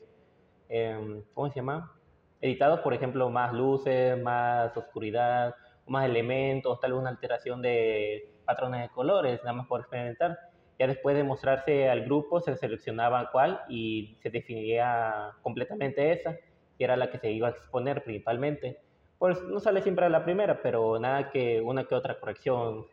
Em, 0.68 1.22
¿cómo 1.34 1.48
se 1.48 1.56
llama? 1.56 1.92
Editados, 2.40 2.80
por 2.80 2.92
ejemplo, 2.94 3.30
más 3.30 3.52
luces, 3.52 4.20
más 4.20 4.76
oscuridad, 4.76 5.54
más 5.86 6.04
elementos, 6.06 6.80
tal 6.80 6.92
vez 6.92 7.00
una 7.00 7.10
alteración 7.10 7.62
de 7.62 8.32
patrones 8.44 8.82
de 8.82 8.88
colores, 8.90 9.40
nada 9.44 9.52
más 9.54 9.66
por 9.66 9.80
experimentar. 9.80 10.38
Ya 10.78 10.86
después 10.86 11.16
de 11.16 11.24
mostrarse 11.24 11.88
al 11.88 12.04
grupo, 12.04 12.40
se 12.40 12.56
seleccionaba 12.56 13.30
cuál 13.32 13.62
y 13.68 14.18
se 14.22 14.30
definiría 14.30 15.32
completamente 15.42 16.12
esa, 16.12 16.36
y 16.78 16.84
era 16.84 16.96
la 16.96 17.10
que 17.10 17.18
se 17.18 17.30
iba 17.30 17.48
a 17.48 17.52
exponer 17.52 18.02
principalmente. 18.04 18.78
Pues 19.18 19.40
no 19.42 19.60
sale 19.60 19.80
siempre 19.80 20.04
a 20.04 20.10
la 20.10 20.24
primera, 20.24 20.60
pero 20.62 20.98
nada 20.98 21.30
que 21.30 21.62
una 21.62 21.84
que 21.84 21.94
otra 21.94 22.20
corrección 22.20 22.86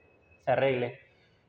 se 0.46 0.52
arregle. 0.52 1.00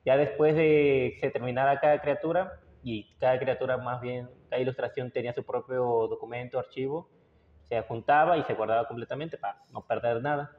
Ya 0.05 0.17
después 0.17 0.57
de 0.57 1.13
que 1.15 1.21
se 1.21 1.31
terminara 1.31 1.79
cada 1.79 2.01
criatura, 2.01 2.61
y 2.85 3.17
cada 3.19 3.39
criatura 3.39 3.79
más 3.79 4.01
bien, 4.03 4.29
cada 4.51 4.61
ilustración 4.61 5.11
tenía 5.11 5.33
su 5.33 5.43
propio 5.43 6.07
documento, 6.07 6.59
archivo, 6.59 7.09
se 7.69 7.81
juntaba 7.83 8.37
y 8.37 8.43
se 8.43 8.53
guardaba 8.53 8.87
completamente 8.87 9.39
para 9.39 9.63
no 9.73 9.81
perder 9.81 10.21
nada. 10.21 10.55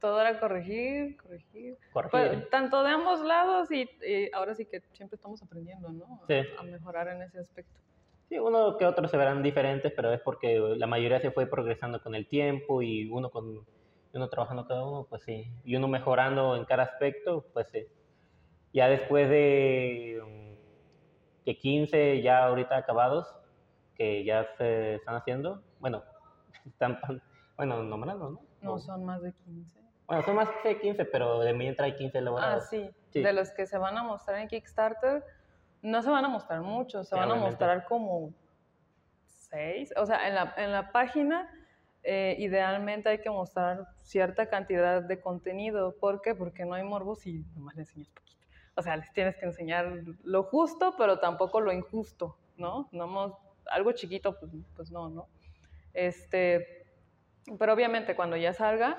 Todo 0.00 0.20
era 0.20 0.38
corregir, 0.38 1.16
corregir. 1.16 1.76
corregir. 1.92 2.10
Pues, 2.10 2.50
tanto 2.50 2.82
de 2.82 2.90
ambos 2.90 3.20
lados 3.20 3.70
y, 3.70 3.88
ahora 4.32 4.54
sí 4.54 4.66
que 4.66 4.80
siempre 4.92 5.16
estamos 5.16 5.42
aprendiendo, 5.42 5.90
¿no? 5.90 6.20
Sí. 6.28 6.42
A 6.58 6.62
mejorar 6.62 7.08
en 7.08 7.22
ese 7.22 7.38
aspecto. 7.38 7.72
Sí, 8.28 8.38
uno 8.38 8.76
que 8.76 8.84
otro 8.84 9.06
se 9.08 9.16
verán 9.16 9.42
diferentes, 9.42 9.92
pero 9.94 10.12
es 10.12 10.20
porque 10.20 10.58
la 10.58 10.86
mayoría 10.86 11.20
se 11.20 11.30
fue 11.30 11.46
progresando 11.46 12.02
con 12.02 12.14
el 12.14 12.26
tiempo 12.26 12.82
y 12.82 13.08
uno 13.08 13.30
con 13.30 13.64
uno 14.12 14.28
trabajando 14.28 14.66
cada 14.66 14.84
uno, 14.84 15.06
pues 15.08 15.22
sí, 15.22 15.46
y 15.64 15.76
uno 15.76 15.88
mejorando 15.88 16.56
en 16.56 16.64
cada 16.64 16.84
aspecto, 16.84 17.44
pues 17.52 17.68
sí. 17.68 17.86
Ya 18.72 18.88
después 18.88 19.28
de 19.28 20.22
que 21.44 21.56
15 21.56 22.22
ya 22.22 22.44
ahorita 22.46 22.76
acabados, 22.76 23.26
que 23.94 24.24
ya 24.24 24.46
se 24.56 24.96
están 24.96 25.16
haciendo, 25.16 25.62
bueno, 25.80 26.02
están, 26.66 26.98
bueno, 27.56 27.82
nombrando, 27.82 28.30
¿no? 28.30 28.40
No, 28.62 28.78
son 28.78 29.04
más 29.04 29.22
de 29.22 29.32
15. 29.32 29.85
Bueno, 30.06 30.22
son 30.24 30.36
más 30.36 30.48
de 30.62 30.78
15, 30.80 31.04
pero 31.06 31.40
de 31.40 31.52
mientras 31.52 31.86
hay 31.86 31.96
15 31.96 32.18
elaborados. 32.18 32.64
Ah, 32.64 32.66
sí. 32.68 32.90
De 33.12 33.32
los 33.32 33.50
que 33.50 33.66
se 33.66 33.76
van 33.78 33.96
a 33.98 34.02
mostrar 34.02 34.38
en 34.40 34.48
Kickstarter, 34.48 35.24
No 35.82 36.02
se 36.02 36.10
van 36.10 36.24
a 36.24 36.28
mostrar 36.28 36.60
muchos, 36.62 37.08
se 37.08 37.14
Sí, 37.14 37.20
van 37.20 37.28
a 37.28 37.32
obviamente. 37.32 37.50
mostrar 37.50 37.84
como 37.86 38.32
seis. 39.26 39.92
O 39.96 40.06
sea, 40.06 40.26
en 40.28 40.34
la, 40.34 40.54
en 40.56 40.72
la 40.72 40.90
página 40.92 41.48
eh, 42.02 42.36
idealmente 42.38 43.08
hay 43.08 43.18
que 43.20 43.30
mostrar 43.30 43.86
cierta 43.96 44.48
cantidad 44.48 45.02
de 45.02 45.20
contenido. 45.20 45.94
¿Por 45.98 46.22
qué? 46.22 46.34
Porque 46.34 46.64
no 46.64 46.74
hay 46.74 46.82
morbos 46.82 47.26
y 47.26 47.44
nomás 47.54 47.74
le 47.76 47.82
enseñas 47.82 48.08
poquito. 48.08 48.36
O 48.74 48.82
sea, 48.82 48.96
les 48.96 49.12
tienes 49.12 49.36
que 49.36 49.46
enseñar 49.46 49.90
lo 50.24 50.42
justo, 50.44 50.94
pero 50.98 51.18
tampoco 51.18 51.60
lo 51.60 51.72
injusto, 51.72 52.36
¿no? 52.56 52.88
No 52.92 53.38
algo 53.70 53.92
chiquito, 53.92 54.38
pues, 54.38 54.52
pues 54.76 54.90
no, 54.90 55.08
¿no? 55.08 55.26
Este, 55.94 56.84
pero 57.58 57.72
obviamente 57.72 58.14
cuando 58.14 58.36
ya 58.36 58.52
salga, 58.52 58.98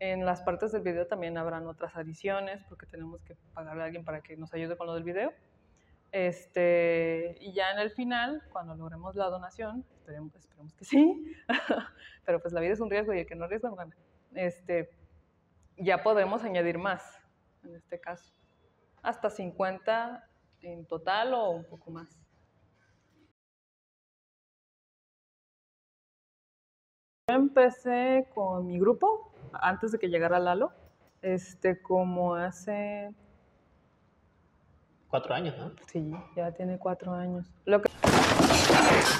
en 0.00 0.24
las 0.24 0.42
partes 0.42 0.72
del 0.72 0.82
video 0.82 1.06
también 1.06 1.36
habrán 1.38 1.66
otras 1.66 1.96
adiciones, 1.96 2.62
porque 2.68 2.86
tenemos 2.86 3.22
que 3.22 3.34
pagarle 3.52 3.82
a 3.82 3.86
alguien 3.86 4.04
para 4.04 4.20
que 4.20 4.36
nos 4.36 4.52
ayude 4.54 4.76
con 4.76 4.86
lo 4.86 4.94
del 4.94 5.02
video. 5.02 5.32
Este, 6.12 7.36
y 7.40 7.52
ya 7.52 7.72
en 7.72 7.80
el 7.80 7.90
final, 7.90 8.42
cuando 8.50 8.74
logremos 8.74 9.14
la 9.14 9.26
donación, 9.26 9.84
esperemos, 9.90 10.34
esperemos 10.34 10.72
que 10.74 10.84
sí, 10.84 11.36
pero 12.24 12.40
pues 12.40 12.54
la 12.54 12.60
vida 12.60 12.72
es 12.72 12.80
un 12.80 12.90
riesgo 12.90 13.12
y 13.12 13.20
el 13.20 13.26
que 13.26 13.34
no 13.34 13.44
arriesga 13.44 13.70
gana. 13.70 13.94
Este, 14.34 14.90
ya 15.76 16.02
podremos 16.02 16.44
añadir 16.44 16.78
más, 16.78 17.20
en 17.64 17.74
este 17.74 18.00
caso, 18.00 18.32
hasta 19.02 19.30
50 19.30 20.24
en 20.62 20.86
total 20.86 21.34
o 21.34 21.50
un 21.50 21.64
poco 21.64 21.90
más. 21.90 22.08
Yo 27.28 27.34
empecé 27.34 28.26
con 28.34 28.66
mi 28.66 28.78
grupo 28.78 29.27
antes 29.52 29.92
de 29.92 29.98
que 29.98 30.08
llegara 30.08 30.38
Lalo, 30.38 30.72
este, 31.22 31.80
como 31.80 32.34
hace 32.34 33.12
Cuatro 35.08 35.34
años, 35.34 35.56
¿no? 35.56 35.72
Sí, 35.86 36.12
ya 36.36 36.52
tiene 36.52 36.78
cuatro 36.78 37.14
años. 37.14 37.50
Lo 37.64 37.80
que, 37.80 37.88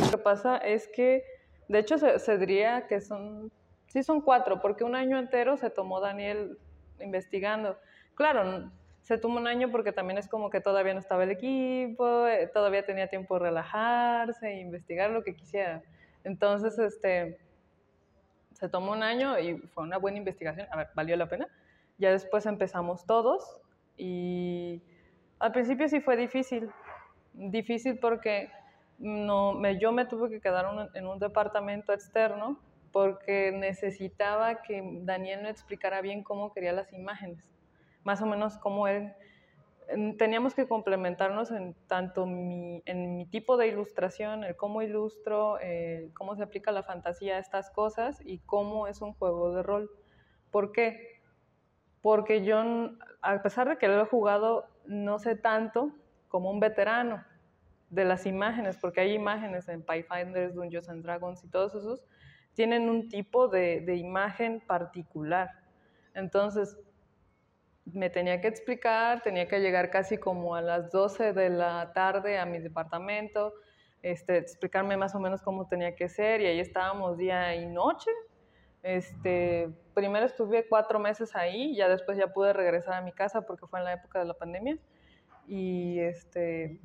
lo 0.04 0.11
que 0.11 0.18
pasa 0.18 0.58
es 0.58 0.87
que, 0.88 1.25
de 1.68 1.78
hecho, 1.78 1.97
se, 1.97 2.18
se 2.18 2.37
diría 2.37 2.87
que 2.87 3.00
son, 3.00 3.50
sí 3.87 4.02
son 4.02 4.20
cuatro, 4.20 4.61
porque 4.61 4.85
un 4.85 4.94
año 4.94 5.18
entero 5.18 5.56
se 5.56 5.70
tomó 5.70 6.00
Daniel 6.00 6.58
investigando. 7.00 7.78
Claro, 8.14 8.70
se 9.00 9.16
tomó 9.16 9.38
un 9.38 9.47
año 9.47 9.70
porque 9.70 9.92
también 9.92 10.18
es 10.18 10.28
como 10.28 10.50
que 10.50 10.61
todavía 10.61 10.92
no 10.92 11.00
estaba 11.00 11.25
el 11.25 11.30
equipo, 11.30 12.26
eh, 12.26 12.50
todavía 12.52 12.85
tenía 12.85 13.08
tiempo 13.08 13.38
de 13.38 13.47
relajarse 13.47 14.47
e 14.47 14.61
investigar 14.61 15.11
lo 15.11 15.25
que 15.25 15.35
quisiera. 15.35 15.82
Entonces, 16.23 16.78
este, 16.78 17.38
se 18.59 18.69
tomó 18.69 18.93
un 18.93 19.03
año 19.03 19.38
y 19.38 19.59
fue 19.59 19.85
una 19.85 19.99
buena 19.99 20.19
investigación, 20.19 20.67
a 20.71 20.77
ver, 20.77 20.88
valió 20.95 21.17
la 21.17 21.29
pena. 21.29 21.47
Ya 21.99 22.11
después 22.11 22.47
empezamos 22.47 23.07
todos 23.07 23.61
y 23.97 24.83
al 25.38 25.53
principio 25.53 25.88
sí 25.88 26.00
fue 26.00 26.17
difícil, 26.17 26.71
difícil 27.33 27.99
porque 27.99 28.50
no, 28.99 29.53
me, 29.53 29.79
yo 29.79 29.93
me 29.93 30.07
tuve 30.07 30.29
que 30.29 30.41
quedar 30.41 30.67
en 30.95 31.07
un 31.07 31.19
departamento 31.19 31.93
externo 31.93 32.59
porque 32.93 33.53
necesitaba 33.53 34.62
que 34.62 34.83
Daniel 35.03 35.43
me 35.43 35.50
explicara 35.50 36.00
bien 36.00 36.23
cómo 36.23 36.53
quería 36.53 36.73
las 36.73 36.93
imágenes, 36.93 37.49
más 38.05 38.21
o 38.23 38.27
menos 38.27 38.59
cómo 38.59 38.88
él... 38.88 39.12
en- 39.88 40.16
Teníamos 40.16 40.54
que 40.54 40.68
complementarnos 40.68 41.50
en 41.50 41.75
tanto 41.87 42.26
mi, 42.26 42.83
en 42.87 43.16
mi 43.16 43.26
tipo 43.26 43.57
de 43.57 43.68
ilustración, 43.68 44.45
el 44.45 44.57
cómo 44.57 44.83
ilustro, 44.83 45.59
cómo 46.14 46.37
se 46.37 46.42
aplica 46.42 46.73
la 46.73 46.83
fantasía 46.83 47.37
a 47.37 47.38
estas 47.38 47.71
cosas 47.71 48.21
y 48.25 48.38
cómo 48.40 48.87
es 48.87 49.00
un 49.02 49.12
juego 49.14 49.54
de 49.54 49.62
rol. 49.62 49.90
¿Por 50.50 50.73
qué? 50.73 51.23
Porque 52.02 52.45
yo, 52.45 52.59
a 53.23 53.42
pesar 53.42 53.68
de 53.68 53.78
que 53.78 53.88
lo 53.88 54.00
he 54.00 54.07
jugado, 54.07 54.68
no 54.87 55.18
sé 55.18 55.37
tanto 55.37 55.92
como 56.28 56.50
un 56.50 56.61
veterano 56.61 57.25
de 57.90 58.04
las 58.04 58.26
imágenes, 58.26 58.76
porque 58.76 59.00
hay 59.00 59.14
imágenes 59.14 59.68
en 59.68 59.83
Pathfinders, 59.83 60.54
Dungeons 60.54 60.88
and 60.88 61.02
Dragons 61.02 61.42
y 61.45 61.49
todos 61.49 61.75
esos, 61.75 62.04
tienen 62.54 62.88
un 62.88 63.09
tipo 63.09 63.49
de, 63.49 63.80
de 63.80 63.97
imagen 63.97 64.61
particular. 64.66 65.50
Entonces, 66.14 66.76
me 67.92 68.11
tenía 68.11 68.40
que 68.40 68.49
explicar, 68.49 69.23
tenía 69.23 69.49
que 69.49 69.61
llegar 69.61 69.90
casi 69.90 70.18
como 70.18 70.54
a 70.54 70.62
las 70.62 70.90
12 70.90 71.33
de 71.33 71.50
la 71.50 71.92
tarde 71.92 72.38
a 72.38 72.47
mi 72.47 72.59
departamento, 72.59 73.54
este, 74.02 74.38
explicarme 74.38 74.97
más 74.97 75.14
o 75.14 75.21
menos 75.21 75.42
cómo 75.42 75.66
tenía 75.66 75.95
que 75.95 76.09
ser, 76.09 76.40
y 76.40 76.47
ahí 76.47 76.61
estábamos 76.61 77.16
día 77.16 77.54
y 77.54 77.66
noche. 77.66 78.11
Este, 78.83 79.68
primero 79.95 80.26
estuve 80.26 80.68
cuatro 80.68 80.99
meses 80.99 81.35
ahí, 81.35 81.75
ya 81.75 81.88
después 81.88 82.16
ya 82.16 82.28
pude 82.28 82.52
regresar 82.52 82.95
a 82.95 83.02
mi 83.02 83.12
casa 83.12 83.42
porque 83.42 83.66
fue 83.66 83.80
en 83.80 83.87
la 83.87 83.95
época 83.95 84.18
de 84.21 84.25
la 84.25 84.35
pandemia. 84.35 84.78
Y, 85.47 85.99
este, 86.00 86.80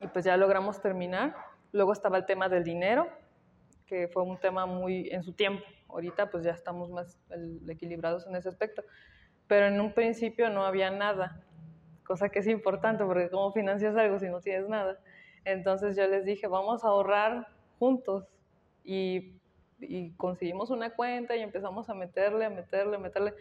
y 0.00 0.06
pues 0.08 0.24
ya 0.24 0.36
logramos 0.36 0.80
terminar. 0.80 1.34
Luego 1.72 1.92
estaba 1.92 2.16
el 2.16 2.26
tema 2.26 2.48
del 2.48 2.64
dinero, 2.64 3.08
que 3.86 4.08
fue 4.08 4.22
un 4.22 4.38
tema 4.38 4.66
muy 4.66 5.08
en 5.10 5.22
su 5.22 5.32
tiempo. 5.32 5.64
Ahorita 5.88 6.30
pues 6.30 6.44
ya 6.44 6.50
estamos 6.50 6.90
más 6.90 7.18
equilibrados 7.68 8.26
en 8.26 8.36
ese 8.36 8.48
aspecto. 8.48 8.82
Pero 9.46 9.66
en 9.66 9.80
un 9.80 9.92
principio 9.92 10.50
no 10.50 10.64
había 10.64 10.90
nada, 10.90 11.44
cosa 12.04 12.28
que 12.28 12.38
es 12.38 12.46
importante 12.46 13.04
porque 13.04 13.30
cómo 13.30 13.52
financias 13.52 13.96
algo 13.96 14.18
si 14.18 14.28
no 14.28 14.40
tienes 14.40 14.68
nada. 14.68 14.98
Entonces 15.44 15.96
yo 15.96 16.06
les 16.06 16.24
dije, 16.24 16.46
vamos 16.46 16.84
a 16.84 16.88
ahorrar 16.88 17.48
juntos. 17.78 18.26
Y, 18.84 19.34
y 19.80 20.12
conseguimos 20.12 20.70
una 20.70 20.94
cuenta 20.94 21.36
y 21.36 21.40
empezamos 21.40 21.88
a 21.88 21.94
meterle, 21.94 22.44
a 22.44 22.50
meterle, 22.50 22.96
a 22.96 22.98
meterle. 22.98 23.34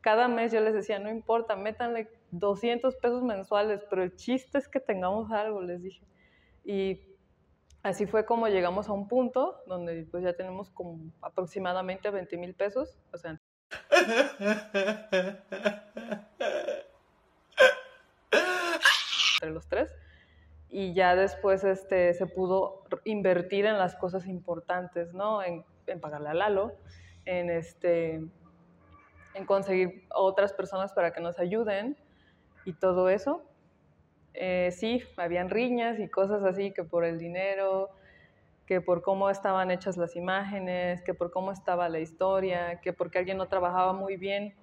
Cada 0.00 0.28
mes 0.28 0.52
yo 0.52 0.60
les 0.60 0.72
decía, 0.72 0.98
no 0.98 1.10
importa, 1.10 1.56
métanle 1.56 2.08
200 2.30 2.96
pesos 2.96 3.22
mensuales, 3.22 3.82
pero 3.90 4.02
el 4.02 4.16
chiste 4.16 4.58
es 4.58 4.68
que 4.68 4.80
tengamos 4.80 5.30
algo, 5.30 5.60
les 5.60 5.82
dije. 5.82 6.02
Y 6.64 7.00
así 7.82 8.06
fue 8.06 8.24
como 8.24 8.48
llegamos 8.48 8.88
a 8.88 8.92
un 8.92 9.08
punto 9.08 9.62
donde 9.66 10.06
pues 10.10 10.22
ya 10.22 10.32
tenemos 10.32 10.70
como 10.70 10.98
aproximadamente 11.20 12.10
20 12.10 12.36
mil 12.38 12.54
pesos, 12.54 12.98
o 13.12 13.18
sea, 13.18 13.40
entre 19.40 19.50
los 19.50 19.66
tres. 19.66 19.90
Y 20.68 20.94
ya 20.94 21.16
después 21.16 21.64
este, 21.64 22.14
se 22.14 22.26
pudo 22.26 22.84
invertir 23.04 23.66
en 23.66 23.78
las 23.78 23.96
cosas 23.96 24.26
importantes, 24.26 25.12
¿no? 25.12 25.42
En, 25.42 25.64
en 25.86 26.00
pagarle 26.00 26.28
a 26.28 26.34
Lalo, 26.34 26.72
en, 27.24 27.50
este, 27.50 28.22
en 29.34 29.46
conseguir 29.46 30.06
otras 30.14 30.52
personas 30.52 30.92
para 30.92 31.12
que 31.12 31.20
nos 31.20 31.38
ayuden 31.38 31.96
y 32.64 32.72
todo 32.74 33.08
eso. 33.08 33.42
Eh, 34.34 34.70
sí, 34.72 35.02
habían 35.16 35.50
riñas 35.50 35.98
y 35.98 36.08
cosas 36.08 36.44
así 36.44 36.72
que 36.72 36.84
por 36.84 37.04
el 37.04 37.18
dinero, 37.18 37.90
que 38.70 38.80
por 38.80 39.02
cómo 39.02 39.30
estaban 39.30 39.72
hechas 39.72 39.96
las 39.96 40.14
imágenes, 40.14 41.02
que 41.02 41.12
por 41.12 41.32
cómo 41.32 41.50
estaba 41.50 41.88
la 41.88 41.98
historia, 41.98 42.80
que 42.80 42.92
porque 42.92 43.18
alguien 43.18 43.36
no 43.36 43.48
trabajaba 43.48 43.92
muy 43.94 44.16
bien. 44.16 44.54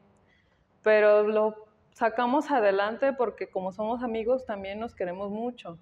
Pero 0.81 1.23
lo 1.23 1.67
sacamos 1.91 2.49
adelante 2.49 3.11
porque 3.11 3.49
como 3.49 3.73
somos 3.73 4.03
amigos 4.03 4.45
también 4.45 4.79
nos 4.79 4.95
queremos 4.95 5.29
mucho. 5.29 5.77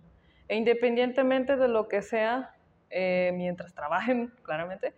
E 0.48 0.56
independientemente 0.56 1.56
de 1.56 1.68
lo 1.68 1.88
que 1.88 2.02
sea, 2.02 2.56
eh, 2.90 3.32
mientras 3.36 3.76
trabajen, 3.76 4.34
claramente, 4.42 4.96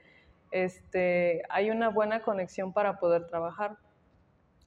este, 0.52 1.44
hay 1.50 1.70
una 1.70 1.90
buena 1.90 2.22
conexión 2.22 2.72
para 2.72 2.98
poder 2.98 3.28
trabajar. 3.28 3.76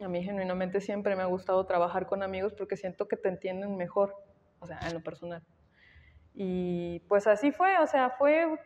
A 0.01 0.09
mí 0.09 0.23
genuinamente 0.23 0.83
siempre 0.83 1.17
me 1.17 1.23
ha 1.23 1.33
gustado 1.37 1.65
trabajar 1.65 2.05
con 2.05 2.23
amigos 2.23 2.53
porque 2.53 2.77
siento 2.77 3.09
que 3.09 3.17
te 3.17 3.31
entienden 3.31 3.79
mejor, 3.79 4.17
o 4.59 4.67
sea, 4.67 4.87
en 4.87 4.93
lo 4.93 5.01
personal. 5.01 5.43
Y 6.43 7.01
pues 7.01 7.27
así 7.27 7.53
fue, 7.53 7.79
o 7.81 7.87
sea, 7.87 8.09
fue 8.09 8.59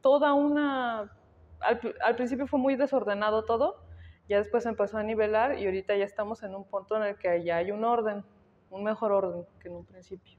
toda 0.00 0.34
una... 0.34 1.12
Al, 1.58 1.96
al 2.00 2.14
principio 2.14 2.46
fue 2.46 2.60
muy 2.60 2.76
desordenado 2.76 3.44
todo, 3.44 3.82
ya 4.28 4.38
después 4.38 4.64
empezó 4.66 4.98
a 4.98 5.02
nivelar 5.02 5.58
y 5.58 5.64
ahorita 5.64 5.96
ya 5.96 6.04
estamos 6.04 6.44
en 6.44 6.54
un 6.54 6.62
punto 6.70 6.96
en 6.96 7.02
el 7.02 7.18
que 7.18 7.42
ya 7.42 7.56
hay 7.56 7.72
un 7.72 7.82
orden, 7.82 8.24
un 8.70 8.84
mejor 8.84 9.10
orden 9.10 9.44
que 9.60 9.66
en 9.66 9.74
un 9.74 9.84
principio. 9.84 10.38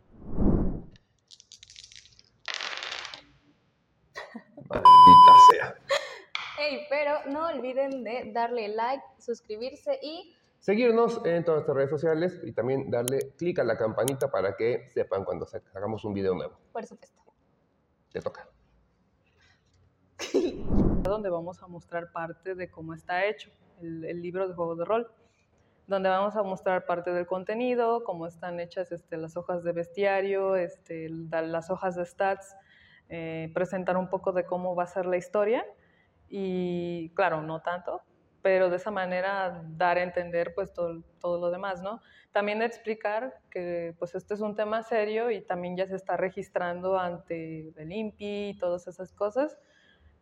Maldita 4.69 5.33
sea. 5.51 5.75
Hey, 6.59 6.85
pero 6.89 7.25
no 7.25 7.47
olviden 7.47 8.05
de 8.05 8.31
darle 8.31 8.69
like, 8.69 9.03
suscribirse 9.17 9.99
y 10.01 10.33
Seguirnos 10.59 11.21
en 11.25 11.43
todas 11.45 11.59
nuestras 11.59 11.75
redes 11.77 11.89
sociales 11.89 12.41
y 12.43 12.51
también 12.51 12.91
darle 12.91 13.31
clic 13.37 13.59
a 13.59 13.63
la 13.63 13.77
campanita 13.77 14.29
para 14.29 14.55
que 14.55 14.89
sepan 14.89 15.23
cuando 15.23 15.45
sa- 15.45 15.61
hagamos 15.73 16.03
un 16.05 16.13
video 16.13 16.35
nuevo. 16.35 16.57
por 16.73 16.85
supuesto. 16.85 17.19
Te 18.11 18.19
toca. 18.21 18.47
donde 21.03 21.29
vamos 21.29 21.61
a 21.63 21.67
mostrar 21.67 22.11
parte 22.11 22.55
de 22.55 22.69
cómo 22.69 22.93
está 22.93 23.25
hecho 23.25 23.49
el, 23.81 24.03
el 24.05 24.21
libro 24.21 24.47
de 24.47 24.53
juegos 24.53 24.77
de 24.77 24.85
rol, 24.85 25.11
donde 25.87 26.09
vamos 26.09 26.35
a 26.35 26.43
mostrar 26.43 26.85
parte 26.85 27.11
del 27.13 27.25
contenido, 27.25 28.03
cómo 28.03 28.27
están 28.27 28.59
hechas 28.59 28.91
este, 28.91 29.17
las 29.17 29.37
hojas 29.37 29.63
de 29.63 29.71
bestiario, 29.71 30.55
este, 30.55 31.09
las 31.09 31.69
hojas 31.71 31.95
de 31.95 32.05
stats, 32.05 32.55
eh, 33.07 33.49
presentar 33.53 33.97
un 33.97 34.09
poco 34.09 34.33
de 34.33 34.45
cómo 34.45 34.75
va 34.75 34.83
a 34.83 34.87
ser 34.87 35.05
la 35.05 35.17
historia 35.17 35.65
y 36.27 37.09
claro, 37.15 37.41
no 37.41 37.61
tanto, 37.61 38.01
pero 38.41 38.69
de 38.69 38.77
esa 38.77 38.91
manera 38.91 39.63
dar 39.67 39.97
a 39.97 40.03
entender 40.03 40.53
pues 40.55 40.73
todo, 40.73 41.01
todo 41.19 41.39
lo 41.39 41.51
demás, 41.51 41.81
¿no? 41.81 42.01
También 42.31 42.61
explicar 42.61 43.39
que 43.49 43.95
pues 43.97 44.15
este 44.15 44.33
es 44.33 44.41
un 44.41 44.55
tema 44.55 44.83
serio 44.83 45.31
y 45.31 45.41
también 45.41 45.75
ya 45.75 45.87
se 45.87 45.95
está 45.95 46.15
registrando 46.15 46.99
ante 46.99 47.73
el 47.75 47.91
INPI 47.91 48.49
y 48.49 48.57
todas 48.57 48.87
esas 48.87 49.11
cosas. 49.13 49.57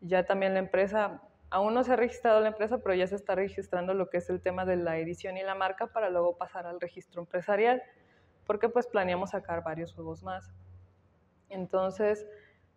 Ya 0.02 0.26
también 0.26 0.54
la 0.54 0.60
empresa, 0.60 1.22
aún 1.50 1.74
no 1.74 1.84
se 1.84 1.94
ha 1.94 1.96
registrado 1.96 2.40
la 2.40 2.48
empresa, 2.48 2.80
pero 2.80 2.96
ya 2.96 3.08
se 3.08 3.16
está 3.16 3.36
registrando 3.36 3.94
lo 3.94 4.10
que 4.10 4.18
es 4.18 4.30
el 4.30 4.42
tema 4.42 4.66
de 4.66 4.78
la 4.78 4.98
edición 4.98 5.38
y 5.38 5.44
la 5.44 5.56
marca 5.56 5.88
para 5.88 6.10
luego 6.10 6.38
pasar 6.38 6.66
al 6.66 6.80
registro 6.80 7.22
empresarial, 7.22 7.84
porque 8.46 8.70
pues 8.70 8.88
planeamos 8.88 9.32
sacar 9.32 9.64
varios 9.64 9.94
juegos 9.94 10.24
más. 10.24 10.50
Entonces, 11.50 12.26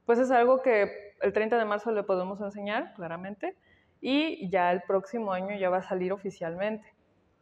pues 0.06 0.18
es 0.18 0.30
algo 0.30 0.60
que 0.60 1.14
el 1.20 1.32
30 1.32 1.56
de 1.56 1.64
marzo 1.64 1.92
le 1.92 2.02
podemos 2.02 2.40
enseñar 2.40 2.94
claramente 2.94 3.56
y 4.00 4.48
ya 4.48 4.72
el 4.72 4.82
próximo 4.82 5.32
año 5.32 5.56
ya 5.56 5.70
va 5.70 5.78
a 5.78 5.82
salir 5.82 6.12
oficialmente. 6.12 6.86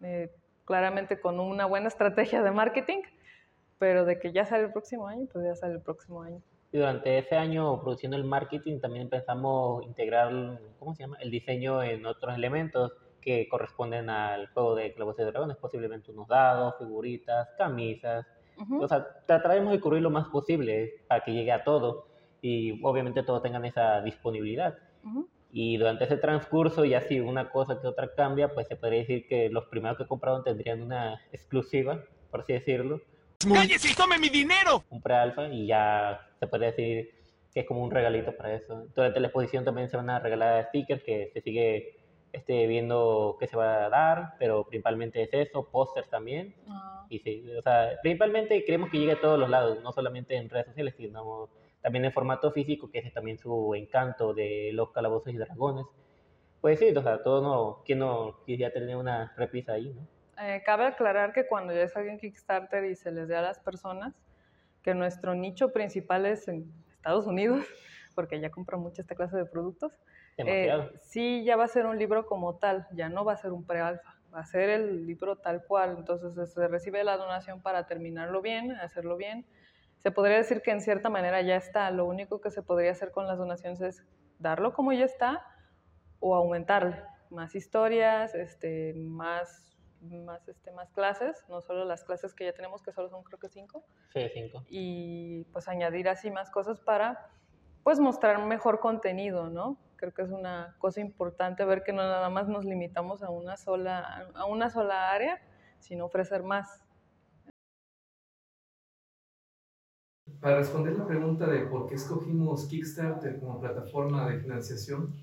Eh, 0.03 0.31
claramente 0.65 1.19
con 1.19 1.41
una 1.41 1.65
buena 1.65 1.89
estrategia 1.89 2.43
de 2.43 2.51
marketing, 2.51 2.99
pero 3.79 4.05
de 4.05 4.19
que 4.19 4.33
ya 4.33 4.45
sale 4.45 4.65
el 4.65 4.73
próximo 4.73 5.07
año, 5.07 5.27
pues 5.33 5.45
ya 5.45 5.55
sale 5.55 5.75
el 5.75 5.81
próximo 5.81 6.23
año. 6.23 6.43
Y 6.71 6.77
durante 6.77 7.17
ese 7.17 7.37
año 7.37 7.81
produciendo 7.81 8.19
el 8.19 8.25
marketing 8.25 8.79
también 8.79 9.09
pensamos 9.09 9.83
integrar, 9.87 10.61
¿cómo 10.79 10.95
se 10.95 11.05
llama? 11.05 11.17
El 11.21 11.31
diseño 11.31 11.83
en 11.83 12.05
otros 12.05 12.35
elementos 12.35 12.93
que 13.23 13.49
corresponden 13.49 14.11
al 14.11 14.49
juego 14.49 14.75
de 14.75 14.93
Clavos 14.93 15.17
de 15.17 15.25
Dragones, 15.25 15.57
posiblemente 15.57 16.11
unos 16.11 16.29
dados, 16.29 16.75
figuritas, 16.79 17.49
camisas. 17.57 18.27
O 18.79 18.87
sea, 18.89 19.07
trataremos 19.25 19.73
de 19.73 19.81
cubrir 19.81 20.03
lo 20.03 20.11
más 20.11 20.29
posible 20.29 21.05
para 21.07 21.25
que 21.25 21.33
llegue 21.33 21.53
a 21.53 21.65
todo 21.65 22.09
y 22.43 22.85
obviamente 22.85 23.23
todos 23.23 23.43
tengan 23.43 23.65
esa 23.65 24.03
disponibilidad. 24.03 24.77
Y 25.51 25.79
durante 25.79 26.05
ese 26.05 26.17
transcurso, 26.17 26.85
y 26.85 26.95
así 26.95 27.21
una 27.21 27.51
cosa 27.51 27.81
que 27.81 27.87
otra 27.87 28.15
cambia, 28.15 28.53
pues 28.53 28.69
se 28.69 28.77
podría 28.77 29.01
decir 29.01 29.27
que 29.27 29.49
los 29.49 29.65
primeros 29.67 29.97
que 29.97 30.07
compraron 30.07 30.45
tendrían 30.45 30.83
una 30.83 31.21
exclusiva, 31.33 32.05
por 32.31 32.41
así 32.41 32.53
decirlo. 32.53 33.01
¡Cállese 33.53 33.91
y 33.91 33.95
tome 33.95 34.19
mi 34.19 34.29
dinero! 34.29 34.85
Un 34.91 35.01
pre-alfa 35.01 35.49
y 35.49 35.67
ya 35.67 36.29
se 36.39 36.47
puede 36.47 36.67
decir 36.67 37.11
que 37.55 37.61
es 37.61 37.67
como 37.67 37.83
un 37.83 37.91
regalito 37.91 38.37
para 38.37 38.55
eso. 38.55 38.87
Durante 38.95 39.21
la 39.21 39.29
exposición 39.29 39.65
también 39.65 39.89
se 39.89 39.97
van 39.97 40.11
a 40.11 40.19
regalar 40.19 40.67
stickers 40.69 41.03
que 41.03 41.31
se 41.33 41.41
sigue 41.41 41.99
este, 42.33 42.67
viendo 42.67 43.37
qué 43.41 43.47
se 43.47 43.57
va 43.57 43.87
a 43.87 43.89
dar, 43.89 44.35
pero 44.39 44.65
principalmente 44.65 45.23
es 45.23 45.31
eso, 45.33 45.69
pósters 45.71 46.11
también. 46.11 46.55
Ah. 46.69 47.07
Y 47.09 47.21
sí, 47.21 47.45
o 47.57 47.63
sea, 47.63 47.93
principalmente 48.03 48.65
queremos 48.65 48.91
que 48.91 48.99
llegue 48.99 49.13
a 49.13 49.21
todos 49.21 49.39
los 49.39 49.49
lados, 49.49 49.83
no 49.83 49.93
solamente 49.93 50.37
en 50.37 50.51
redes 50.51 50.67
sociales, 50.67 50.95
sino 50.97 51.49
también 51.81 52.05
en 52.05 52.13
formato 52.13 52.51
físico, 52.53 52.91
que 52.91 52.99
es 52.99 53.13
también 53.13 53.39
su 53.39 53.75
encanto 53.75 54.35
de 54.35 54.71
los 54.73 54.91
calabozos 54.93 55.33
y 55.33 55.37
dragones. 55.37 55.87
Pues 56.61 56.79
sí, 56.79 56.89
o 56.95 57.03
sea, 57.03 57.23
todo 57.23 57.41
no, 57.41 57.83
¿quién 57.85 58.01
no 58.01 58.41
quisiera 58.45 58.73
tener 58.73 58.97
una 58.97 59.33
repisa 59.37 59.75
ahí, 59.75 59.95
no? 59.95 60.07
Eh, 60.41 60.63
cabe 60.65 60.87
aclarar 60.87 61.33
que 61.33 61.47
cuando 61.47 61.73
ya 61.73 61.89
salga 61.89 62.13
en 62.13 62.19
Kickstarter 62.19 62.85
y 62.85 62.95
se 62.95 63.11
les 63.11 63.29
dé 63.29 63.37
a 63.37 63.43
las 63.43 63.59
personas, 63.59 64.15
que 64.83 64.95
nuestro 64.95 65.35
nicho 65.35 65.73
principal 65.73 66.27
es 66.27 66.47
en 66.49 66.73
Estados 66.93 67.27
Unidos, 67.27 67.65
porque 68.15 68.41
ya 68.41 68.51
compran 68.51 68.81
mucho 68.81 69.03
esta 69.03 69.15
clase 69.15 69.37
de 69.37 69.47
productos. 69.47 69.93
Eh, 70.37 70.73
sí, 71.03 71.43
ya 71.45 71.57
va 71.57 71.65
a 71.65 71.69
ser 71.69 71.87
un 71.87 71.99
libro 71.99 72.27
como 72.27 72.57
tal, 72.57 72.87
ya 72.93 73.09
no 73.09 73.25
va 73.25 73.33
a 73.33 73.37
ser 73.37 73.51
un 73.51 73.65
pre-alfa, 73.65 74.17
va 74.33 74.41
a 74.41 74.45
ser 74.45 74.71
el 74.71 75.07
libro 75.07 75.37
tal 75.37 75.65
cual. 75.65 75.97
Entonces 75.99 76.53
se 76.53 76.69
recibe 76.69 77.03
la 77.03 77.17
donación 77.17 77.61
para 77.61 77.87
terminarlo 77.87 78.41
bien, 78.41 78.73
hacerlo 78.73 79.17
bien 79.17 79.45
se 80.03 80.11
podría 80.11 80.37
decir 80.37 80.63
que 80.63 80.71
en 80.71 80.81
cierta 80.81 81.11
manera 81.11 81.41
ya 81.43 81.57
está. 81.57 81.91
Lo 81.91 82.05
único 82.07 82.41
que 82.41 82.51
se 82.51 82.63
podría 82.63 82.93
hacer 82.93 83.11
con 83.11 83.27
las 83.27 83.39
donaciones 83.39 83.81
es 83.81 84.05
darlo 84.39 84.73
como 84.73 84.93
ya 84.93 85.05
está 85.05 85.45
o 86.21 86.35
aumentarle 86.35 87.03
más 87.31 87.55
historias, 87.55 88.35
este, 88.35 88.95
más, 88.95 89.77
más, 90.01 90.47
este, 90.49 90.71
más 90.73 90.91
clases, 90.91 91.45
no 91.49 91.61
solo 91.61 91.85
las 91.85 92.05
clases 92.05 92.35
que 92.35 92.45
ya 92.45 92.53
tenemos, 92.53 92.83
que 92.83 92.93
solo 92.93 93.09
son 93.09 93.23
creo 93.23 93.39
que 93.39 93.49
cinco. 93.49 93.85
Sí, 94.13 94.29
cinco. 94.33 94.65
Y 94.69 95.45
pues 95.53 95.69
añadir 95.69 96.09
así 96.09 96.31
más 96.31 96.51
cosas 96.51 96.81
para 96.81 97.31
pues 97.83 98.01
mostrar 98.01 98.45
mejor 98.45 98.81
contenido, 98.81 99.49
¿no? 99.49 99.79
Creo 99.97 100.13
que 100.13 100.23
es 100.23 100.31
una 100.31 100.77
cosa 100.79 101.01
importante 101.01 101.65
ver 101.65 101.83
que 101.83 101.93
no 101.93 102.03
nada 102.03 102.29
más 102.29 102.49
nos 102.49 102.65
limitamos 102.65 103.23
a 103.23 103.31
una 103.31 103.57
sola, 103.57 104.31
a 104.35 104.45
una 104.45 104.71
sola 104.71 105.11
área, 105.11 105.41
sino 105.79 106.05
ofrecer 106.07 106.43
más. 106.43 106.85
Para 110.41 110.59
responder 110.59 110.97
la 110.97 111.07
pregunta 111.07 111.47
de 111.47 111.61
por 111.67 111.87
qué 111.87 111.95
escogimos 111.97 112.67
Kickstarter 112.67 113.41
como 113.41 113.61
plataforma 113.61 114.29
de 114.29 114.41
financiación, 114.41 115.15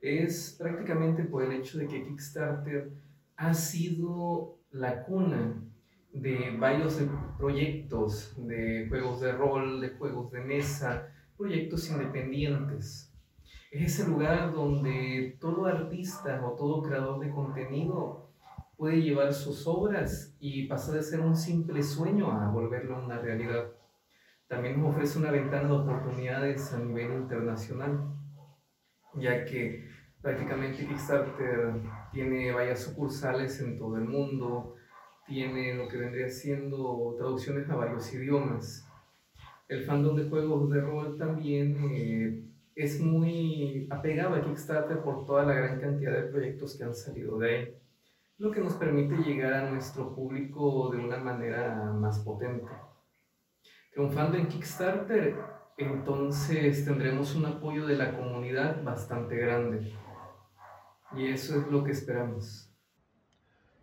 es 0.00 0.56
prácticamente 0.58 1.24
por 1.24 1.42
el 1.42 1.52
hecho 1.52 1.78
de 1.78 1.86
que 1.86 2.02
Kickstarter 2.02 2.92
ha 3.36 3.54
sido 3.54 4.58
la 4.70 5.04
cuna 5.04 5.62
de 6.12 6.56
varios 6.58 7.00
proyectos 7.38 8.34
de 8.36 8.86
juegos 8.88 9.20
de 9.20 9.32
rol, 9.32 9.80
de 9.80 9.90
juegos 9.90 10.30
de 10.32 10.40
mesa, 10.40 11.08
proyectos 11.36 11.90
independientes. 11.90 13.12
Es 13.70 13.94
ese 13.94 14.08
lugar 14.08 14.52
donde 14.52 15.36
todo 15.40 15.66
artista 15.66 16.44
o 16.44 16.52
todo 16.52 16.82
creador 16.82 17.20
de 17.20 17.30
contenido 17.30 18.28
puede 18.76 19.02
llevar 19.02 19.32
sus 19.34 19.66
obras 19.66 20.36
y 20.40 20.66
pasar 20.66 20.94
de 20.94 21.02
ser 21.02 21.20
un 21.20 21.36
simple 21.36 21.82
sueño 21.82 22.30
a 22.30 22.50
volverlo 22.50 23.04
una 23.04 23.18
realidad 23.18 23.72
también 24.48 24.80
nos 24.80 24.94
ofrece 24.94 25.18
una 25.18 25.30
ventana 25.30 25.68
de 25.68 25.74
oportunidades 25.74 26.72
a 26.72 26.78
nivel 26.78 27.12
internacional, 27.12 28.00
ya 29.14 29.44
que 29.44 29.86
prácticamente 30.22 30.86
Kickstarter 30.86 31.74
tiene 32.12 32.50
varias 32.52 32.80
sucursales 32.80 33.60
en 33.60 33.78
todo 33.78 33.98
el 33.98 34.04
mundo, 34.04 34.74
tiene 35.26 35.74
lo 35.74 35.86
que 35.86 35.98
vendría 35.98 36.30
siendo 36.30 37.14
traducciones 37.18 37.68
a 37.68 37.76
varios 37.76 38.12
idiomas. 38.14 38.88
El 39.68 39.84
fandom 39.84 40.16
de 40.16 40.30
juegos 40.30 40.70
de 40.70 40.80
rol 40.80 41.18
también 41.18 41.76
eh, 41.92 42.42
es 42.74 43.00
muy 43.00 43.86
apegado 43.90 44.34
a 44.34 44.40
Kickstarter 44.40 45.02
por 45.02 45.26
toda 45.26 45.44
la 45.44 45.52
gran 45.52 45.78
cantidad 45.78 46.12
de 46.12 46.30
proyectos 46.30 46.78
que 46.78 46.84
han 46.84 46.94
salido 46.94 47.38
de 47.38 47.54
ahí, 47.54 47.74
lo 48.38 48.50
que 48.50 48.60
nos 48.60 48.74
permite 48.74 49.14
llegar 49.16 49.52
a 49.52 49.70
nuestro 49.70 50.14
público 50.14 50.90
de 50.90 51.04
una 51.04 51.18
manera 51.18 51.92
más 51.92 52.20
potente 52.20 52.66
triunfando 53.98 54.38
en 54.38 54.46
Kickstarter, 54.46 55.34
entonces 55.76 56.84
tendremos 56.84 57.34
un 57.34 57.46
apoyo 57.46 57.84
de 57.84 57.96
la 57.96 58.16
comunidad 58.16 58.80
bastante 58.84 59.34
grande. 59.34 59.92
Y 61.16 61.26
eso 61.26 61.58
es 61.58 61.66
lo 61.66 61.82
que 61.82 61.90
esperamos. 61.90 62.72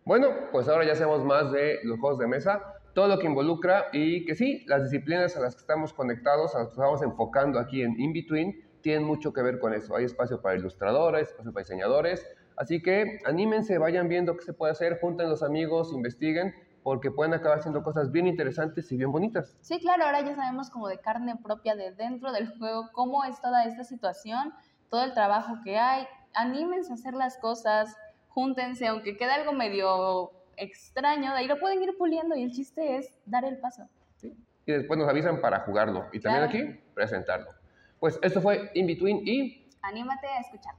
Bueno, 0.05 0.29
pues 0.53 0.69
ahora 0.69 0.85
ya 0.85 0.95
sabemos 0.95 1.25
más 1.25 1.51
de 1.51 1.79
los 1.83 1.99
juegos 1.99 2.17
de 2.17 2.27
mesa, 2.27 2.61
todo 2.93 3.09
lo 3.09 3.19
que 3.19 3.27
involucra 3.27 3.87
y 3.91 4.23
que 4.23 4.35
sí, 4.35 4.63
las 4.67 4.89
disciplinas 4.89 5.35
a 5.35 5.41
las 5.41 5.53
que 5.53 5.59
estamos 5.59 5.91
conectados, 5.91 6.55
a 6.55 6.59
las 6.59 6.67
que 6.69 6.75
estamos 6.75 7.01
enfocando 7.01 7.59
aquí 7.59 7.81
en 7.81 7.99
InBetween, 7.99 8.63
tienen 8.79 9.03
mucho 9.03 9.33
que 9.33 9.41
ver 9.41 9.59
con 9.59 9.73
eso. 9.73 9.97
Hay 9.97 10.05
espacio 10.05 10.41
para 10.41 10.55
ilustradores, 10.55 11.27
espacio 11.27 11.51
para 11.51 11.63
diseñadores, 11.65 12.25
así 12.55 12.81
que 12.81 13.19
anímense, 13.25 13.77
vayan 13.79 14.07
viendo 14.07 14.37
qué 14.37 14.45
se 14.45 14.53
puede 14.53 14.71
hacer, 14.71 14.97
junten 15.01 15.29
los 15.29 15.43
amigos, 15.43 15.91
investiguen 15.91 16.55
porque 16.85 17.09
pueden 17.09 17.33
acabar 17.33 17.57
haciendo 17.57 17.81
cosas 17.81 18.11
bien 18.11 18.27
interesantes 18.27 18.91
y 18.91 18.95
bien 18.95 19.11
bonitas. 19.11 19.57
Sí, 19.61 19.79
claro, 19.79 20.05
ahora 20.05 20.21
ya 20.21 20.35
sabemos 20.35 20.69
como 20.69 20.87
de 20.87 20.99
carne 20.99 21.35
propia 21.35 21.75
de 21.75 21.91
dentro 21.93 22.31
del 22.31 22.47
juego, 22.59 22.91
cómo 22.93 23.23
es 23.23 23.41
toda 23.41 23.65
esta 23.65 23.83
situación, 23.83 24.53
todo 24.91 25.03
el 25.03 25.15
trabajo 25.15 25.55
que 25.63 25.79
hay. 25.79 26.05
Anímense 26.35 26.91
a 26.91 26.93
hacer 26.93 27.15
las 27.15 27.39
cosas, 27.39 27.97
júntense, 28.27 28.85
aunque 28.85 29.17
quede 29.17 29.31
algo 29.31 29.51
medio 29.51 30.29
extraño, 30.57 31.31
de 31.31 31.37
ahí 31.37 31.47
lo 31.47 31.57
pueden 31.57 31.81
ir 31.81 31.97
puliendo 31.97 32.35
y 32.35 32.43
el 32.43 32.51
chiste 32.51 32.97
es 32.97 33.17
dar 33.25 33.45
el 33.45 33.57
paso. 33.57 33.89
Y 34.21 34.71
después 34.71 34.99
nos 34.99 35.09
avisan 35.09 35.41
para 35.41 35.61
jugarlo 35.61 36.05
y 36.13 36.19
también 36.19 36.43
aquí 36.43 36.79
presentarlo. 36.93 37.49
Pues 37.99 38.19
esto 38.21 38.41
fue 38.41 38.69
In 38.75 38.85
Between 38.85 39.27
y... 39.27 39.71
Anímate 39.81 40.27
a 40.27 40.39
escuchar. 40.39 40.75